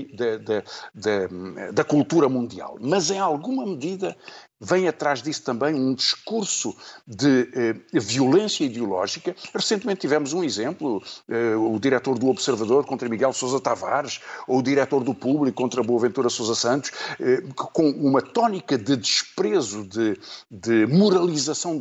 da, 1.72 1.85
cultura 1.85 2.29
mundial. 2.29 2.76
Mas, 2.81 3.11
em 3.11 3.18
alguma 3.18 3.64
medida, 3.66 4.16
Vem 4.59 4.88
atrás 4.88 5.20
disso 5.20 5.42
também 5.42 5.74
um 5.74 5.92
discurso 5.92 6.74
de 7.07 7.50
eh, 7.52 8.00
violência 8.00 8.64
ideológica. 8.64 9.37
Recentemente 9.55 10.00
tivemos 10.00 10.33
um 10.33 10.42
exemplo, 10.42 11.02
eh, 11.29 11.55
o 11.55 11.79
diretor 11.79 12.18
do 12.18 12.29
Observador 12.29 12.87
contra 12.87 13.07
Miguel 13.07 13.35
Sousa 13.35 13.61
Tavares, 13.61 14.18
ou 14.48 14.61
o 14.61 14.62
diretor 14.62 15.05
do 15.05 15.12
Público 15.12 15.61
contra 15.61 15.83
Boaventura 15.83 16.31
Sousa 16.31 16.55
Santos, 16.55 16.90
eh, 17.20 17.42
com 17.55 17.90
uma 17.90 18.22
tónica 18.22 18.79
de 18.79 18.96
desprezo, 18.96 19.85
de, 19.85 20.18
de 20.50 20.87
moralização 20.87 21.79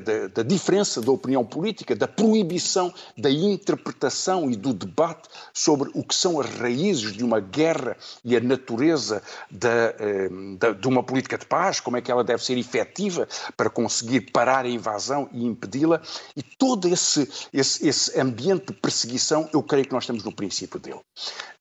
da 0.00 0.42
diferença 0.42 1.00
da 1.00 1.12
opinião 1.12 1.44
política, 1.44 1.94
da 1.94 2.08
proibição 2.08 2.92
da 3.16 3.30
interpretação 3.30 4.50
e 4.50 4.56
do 4.56 4.72
debate 4.72 5.28
sobre 5.52 5.90
o 5.94 6.02
que 6.02 6.14
são 6.14 6.40
as 6.40 6.48
raízes 6.58 7.12
de 7.12 7.24
uma 7.24 7.40
guerra 7.40 7.96
e 8.24 8.36
a 8.36 8.40
natureza 8.40 9.22
da, 9.50 9.94
eh, 9.98 10.28
da, 10.58 10.72
de 10.72 10.88
uma 10.88 11.02
política 11.02 11.38
de 11.38 11.46
paz 11.46 11.80
como 11.80 11.96
é 11.96 12.00
que 12.00 12.10
ela 12.10 12.24
deve 12.24 12.44
ser 12.44 12.56
efetiva 12.58 13.28
para 13.56 13.70
conseguir 13.70 14.30
parar 14.32 14.64
a 14.64 14.68
invasão 14.68 15.28
e 15.32 15.44
impedi-la, 15.44 16.00
e 16.36 16.42
todo 16.42 16.88
esse, 16.88 17.28
esse, 17.52 17.86
esse 17.86 18.20
ambiente 18.20 18.66
de 18.66 18.72
perseguição, 18.74 19.48
eu 19.52 19.62
creio 19.62 19.86
que 19.86 19.92
nós 19.92 20.04
estamos 20.04 20.24
no 20.24 20.32
princípio 20.32 20.78
dele. 20.78 21.00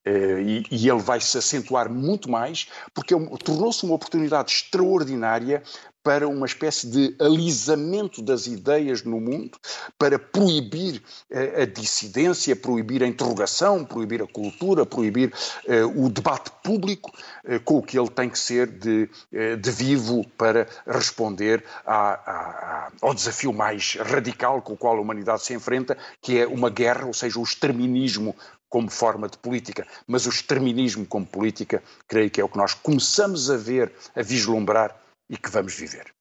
Uh, 0.08 0.40
e, 0.40 0.66
e, 0.72 0.90
ele 0.90 1.02
vai 1.02 1.20
se 1.20 1.38
acentuar 1.38 1.92
muito 1.92 2.32
mais, 2.32 2.68
porque 2.94 3.14
é 3.14 3.18
tornou-se 3.44 3.84
uma 3.84 3.96
oportunidade 3.96 4.52
extraordinária 4.52 5.62
para 6.04 6.28
uma 6.28 6.46
espécie 6.46 6.88
de 6.88 7.16
alisamento 7.20 8.22
das 8.22 8.48
ideias 8.48 9.04
no 9.04 9.20
mundo, 9.20 9.58
para 9.98 10.18
proibir 10.18 11.02
uh, 11.30 11.62
a 11.62 11.66
dissidência, 11.66 12.56
proibir 12.56 13.04
a 13.04 13.08
interrogação, 13.08 13.84
proibir 13.84 14.22
a 14.22 14.28
cultura, 14.28 14.86
proibir 14.86 15.34
uh, 15.68 16.06
o 16.06 16.10
debate 16.10 16.52
público, 16.64 17.12
uh, 17.46 17.60
com 17.62 17.80
o 17.80 17.84
que 17.84 18.00
ele 18.00 18.10
tem 18.10 18.30
que 18.30 18.40
ser 18.40 18.68
de, 18.68 19.10
de 19.32 19.72
vivo 19.72 20.26
para 20.38 20.68
responder 20.88 21.64
à, 21.86 22.14
à, 22.14 22.92
ao 23.02 23.14
desafio 23.14 23.52
mais 23.52 23.96
radical 23.96 24.62
com 24.62 24.74
o 24.74 24.78
qual 24.78 24.98
a 24.98 25.02
humanidade 25.02 25.44
se 25.44 25.54
enfrenta, 25.54 25.98
que 26.22 26.40
é 26.40 26.48
uma 26.48 26.70
guerra, 26.70 27.06
ou 27.06 27.14
seja, 27.14 27.40
o 27.40 27.44
exterminismo 27.44 28.36
como 28.70 28.90
forma 28.90 29.28
de 29.28 29.38
política, 29.38 29.86
mas 30.08 30.26
o 30.26 30.30
exterminismo 30.30 31.06
como 31.06 31.26
política, 31.26 31.84
creio 32.08 32.30
que 32.30 32.40
é 32.40 32.44
o 32.44 32.50
que 32.50 32.58
nós 32.58 32.74
começamos 32.74 33.50
a 33.50 33.58
ver, 33.58 33.92
a 34.16 34.22
vislumbrar 34.22 34.96
e 35.30 35.38
que 35.38 35.50
vamos 35.50 35.76
viver. 35.76 36.14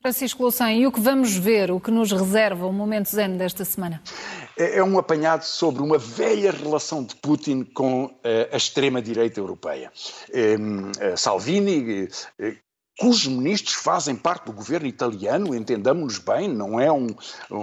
Francisco 0.00 0.42
Louçã, 0.42 0.70
e 0.72 0.86
o 0.86 0.92
que 0.92 1.00
vamos 1.00 1.34
ver, 1.34 1.72
o 1.72 1.80
que 1.80 1.90
nos 1.90 2.12
reserva 2.12 2.66
o 2.66 2.72
momento 2.72 3.08
zen 3.10 3.36
desta 3.36 3.64
semana? 3.64 4.00
É, 4.56 4.78
é 4.78 4.84
um 4.84 4.96
apanhado 4.96 5.42
sobre 5.42 5.82
uma 5.82 5.98
velha 5.98 6.52
relação 6.52 7.02
de 7.02 7.16
Putin 7.16 7.64
com 7.64 8.04
uh, 8.04 8.12
a 8.52 8.56
extrema-direita 8.56 9.40
europeia. 9.40 9.92
Uh, 10.28 11.16
Salvini, 11.16 12.04
uh, 12.04 12.08
cujos 12.98 13.28
ministros 13.28 13.74
fazem 13.74 14.16
parte 14.16 14.46
do 14.46 14.52
governo 14.52 14.88
italiano, 14.88 15.54
entendamos-nos 15.54 16.18
bem, 16.18 16.48
não 16.48 16.80
é, 16.80 16.90
um, 16.90 17.06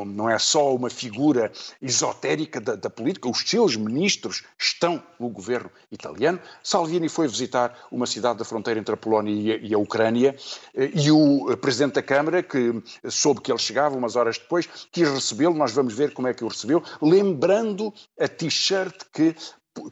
não 0.06 0.30
é 0.30 0.39
só 0.39 0.74
uma 0.74 0.89
figura 0.89 1.52
esotérica 1.82 2.62
da, 2.62 2.76
da, 2.76 2.89
política, 2.89 3.30
os 3.30 3.41
seus 3.41 3.76
ministros 3.76 4.43
estão 4.58 5.04
no 5.19 5.28
governo 5.28 5.69
italiano. 5.91 6.39
Salvini 6.63 7.10
foi 7.10 7.28
visitar 7.28 7.78
uma 7.91 8.06
cidade 8.06 8.39
da 8.39 8.45
fronteira 8.45 8.80
entre 8.80 8.93
a 8.93 8.98
Polónia 8.98 9.34
e 9.34 9.52
a, 9.52 9.58
e 9.58 9.74
a 9.74 9.78
Ucrânia 9.78 10.36
eh, 10.74 10.91
e 10.95 11.12
o 11.12 11.56
presidente 11.58 11.95
da 11.95 12.02
Câmara, 12.02 12.41
que 12.41 12.82
soube 13.10 13.41
que 13.41 13.52
ele 13.52 13.60
chegava 13.60 13.98
umas 13.98 14.15
horas 14.15 14.38
depois, 14.38 14.69
quis 14.89 15.10
recebê-lo, 15.10 15.54
nós 15.54 15.74
vamos 15.74 15.93
ver 15.93 16.13
como 16.13 16.30
é 16.30 16.34
que 16.34 16.45
o 16.45 16.48
recebeu, 16.48 16.82
lembrando 17.02 17.93
a 18.17 18.28
t-shirt 18.28 19.04
que 19.12 19.36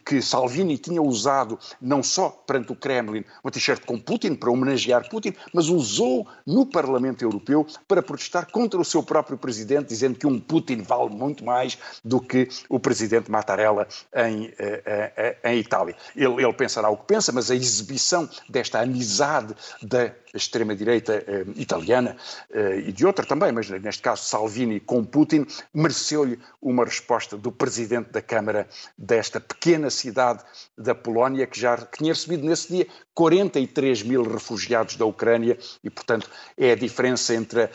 que 0.06 0.22
Salvini 0.22 0.78
tinha 0.78 1.02
usado 1.02 1.60
não 1.82 2.02
só 2.02 2.30
perante 2.30 2.72
o 2.72 2.76
Kremlin 2.76 3.24
uma 3.43 3.52
t-shirt 3.52 3.86
com 3.86 4.00
Putin 4.00 4.36
para 4.36 4.52
homenagear 4.52 5.10
Putin, 5.10 5.34
mas 5.54 5.67
usou 5.67 6.28
no 6.46 6.65
Parlamento 6.65 7.24
Europeu 7.24 7.65
para 7.88 8.02
protestar 8.02 8.50
contra 8.52 8.80
o 8.80 8.86
seu 8.86 9.04
próprio 9.04 9.38
presidente, 9.38 9.89
dizendo 9.89 10.17
que 10.17 10.28
um 10.28 10.39
Putin 10.39 10.82
vale 10.82 11.10
muito 11.10 11.43
mais 11.43 11.78
do 12.04 12.19
que 12.19 12.48
o 12.69 12.80
presidente 12.80 13.30
Mattarella 13.30 13.88
em, 14.15 14.54
eh, 14.58 15.38
eh, 15.43 15.52
em 15.52 15.60
Itália. 15.60 15.96
Ele, 16.15 16.43
ele 16.43 16.54
pensará 16.54 16.89
o 16.89 16.98
que 16.98 17.06
pensa, 17.06 17.32
mas 17.32 17.52
a 17.52 17.56
exibição 17.56 18.30
desta 18.50 18.80
amizade 18.80 19.56
da 19.82 20.12
extrema-direita 20.34 21.24
eh, 21.28 21.46
italiana 21.56 22.17
eh, 22.52 22.86
e 22.88 22.91
de 22.91 23.06
outra 23.06 23.26
também, 23.26 23.52
mas 23.52 23.69
neste 23.69 24.02
caso 24.02 24.24
Salvini 24.24 24.80
com 24.80 25.04
Putin, 25.06 25.46
mereceu-lhe 25.74 26.39
uma 26.62 26.84
resposta 26.84 27.38
do 27.38 27.52
presidente 27.52 28.12
da 28.12 28.22
Câmara 28.22 28.67
desta 28.98 29.39
pequena 29.39 29.72
cidade 29.89 30.43
da 30.77 30.95
Polónia, 30.95 31.47
que 31.47 31.59
já 31.59 31.77
tinha 31.77 32.13
recebido 32.13 32.45
nesse 32.45 32.73
dia 32.73 32.88
43 33.13 34.03
mil 34.03 34.23
refugiados 34.23 34.95
da 34.95 35.05
Ucrânia 35.05 35.57
e, 35.83 35.89
portanto, 35.89 36.29
é 36.57 36.71
a 36.71 36.75
diferença 36.75 37.33
entre 37.36 37.63
a, 37.63 37.69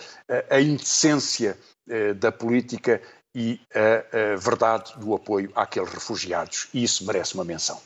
a 0.51 0.61
indecência 0.61 1.59
eh, 1.89 2.15
da 2.15 2.31
política 2.31 3.01
e 3.35 3.61
a, 3.75 4.33
a 4.35 4.37
verdade 4.37 4.93
do 4.99 5.15
apoio 5.15 5.51
àqueles 5.55 5.91
refugiados. 5.93 6.69
E 6.75 6.83
isso 6.83 7.07
merece 7.07 7.35
uma 7.35 7.45
menção. 7.45 7.81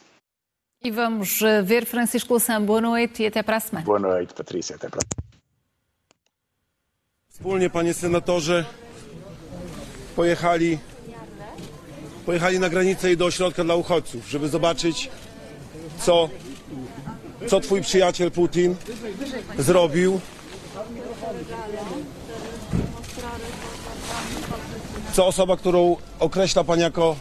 E 0.83 0.91
vamos 0.91 1.41
eh, 1.43 1.63
ver 1.63 1.87
Francisco 1.87 2.33
Louçã. 2.33 2.61
Boa 2.61 2.81
noite 2.81 3.23
e 3.23 3.27
até 3.27 3.43
para 3.43 3.57
a 3.57 3.61
semana. 3.61 3.85
Boa 3.85 3.99
noite, 3.99 4.35
Patrícia. 4.35 4.77
Até 4.77 4.89
para 4.89 5.01
Wspólnie, 7.29 7.69
panie 7.69 7.95
senatorze, 7.95 8.67
pojechali, 10.15 10.79
pojechali 12.27 12.59
na 12.59 12.69
granicę 12.69 13.13
i 13.13 13.17
do 13.17 13.25
ośrodka 13.27 13.65
dla 13.65 13.75
uchodźców, 13.75 14.29
żeby 14.29 14.49
zobaczyć, 14.49 15.09
co, 16.03 16.29
co 17.49 17.61
twój 17.61 17.81
przyjaciel 17.83 18.31
Putin 18.31 18.77
zrobił. 19.59 20.21
Co 25.13 25.27
osoba, 25.27 25.57
którą 25.57 25.97
określa 26.19 26.65
pan 26.65 26.81
jako 26.81 27.17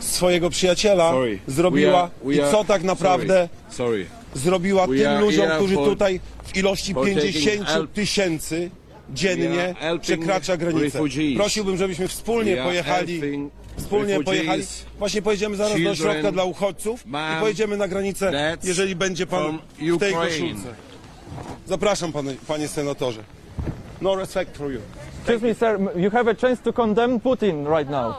swojego 0.00 0.50
przyjaciela, 0.50 1.10
Sorry. 1.10 1.38
zrobiła 1.46 1.92
We 1.92 1.98
are- 1.98 2.10
we 2.24 2.34
i 2.34 2.40
are- 2.40 2.50
co 2.50 2.64
tak 2.64 2.82
naprawdę 2.82 3.48
Sorry. 3.70 4.06
zrobiła 4.34 4.86
We 4.86 4.96
tym 4.96 5.20
ludziom, 5.20 5.46
którzy 5.56 5.74
for- 5.74 5.88
tutaj 5.88 6.20
w 6.44 6.56
ilości 6.56 6.94
for 6.94 7.04
taking 7.06 7.22
50 7.22 7.64
help. 7.68 7.92
tysięcy 7.92 8.70
dziennie 9.10 9.74
przekracza 10.00 10.56
granicę. 10.56 10.98
Prosiłbym, 11.36 11.76
żebyśmy 11.76 12.08
wspólnie 12.08 12.56
pojechali. 12.56 13.20
Wspólnie 13.76 14.20
pojechali. 14.24 14.62
Właśnie 14.98 15.22
pojedziemy 15.22 15.56
zaraz 15.56 15.82
do 15.82 15.90
ośrodka 15.90 16.32
dla 16.32 16.44
uchodźców 16.44 17.06
i 17.06 17.40
pojedziemy 17.40 17.76
na 17.76 17.88
granicę, 17.88 18.56
jeżeli 18.64 18.96
będzie 18.96 19.26
pan 19.26 19.58
w 19.78 19.98
tej 19.98 20.12
koszulce. 20.12 20.74
Zapraszam 21.66 22.12
panie, 22.12 22.34
panie 22.48 22.68
senatorze. 22.68 23.24
No 24.00 24.16
respect 24.16 24.56
for 24.56 24.72
you. 24.72 24.80
Excuse 25.18 25.46
me, 25.46 25.54
sir. 25.54 25.78
You 25.96 26.10
have 26.10 26.30
a 26.30 26.34
chance 26.34 26.62
to 26.62 26.72
condemn 26.72 27.20
Putin 27.20 27.66
right 27.66 27.90
now. 27.90 28.14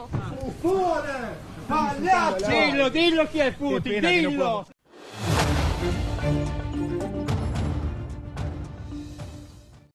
Dillo, 2.48 2.90
dillo 2.90 3.26
chi 3.26 3.38
è 3.38 3.52
Putin, 3.52 4.00
dillo! 4.00 4.66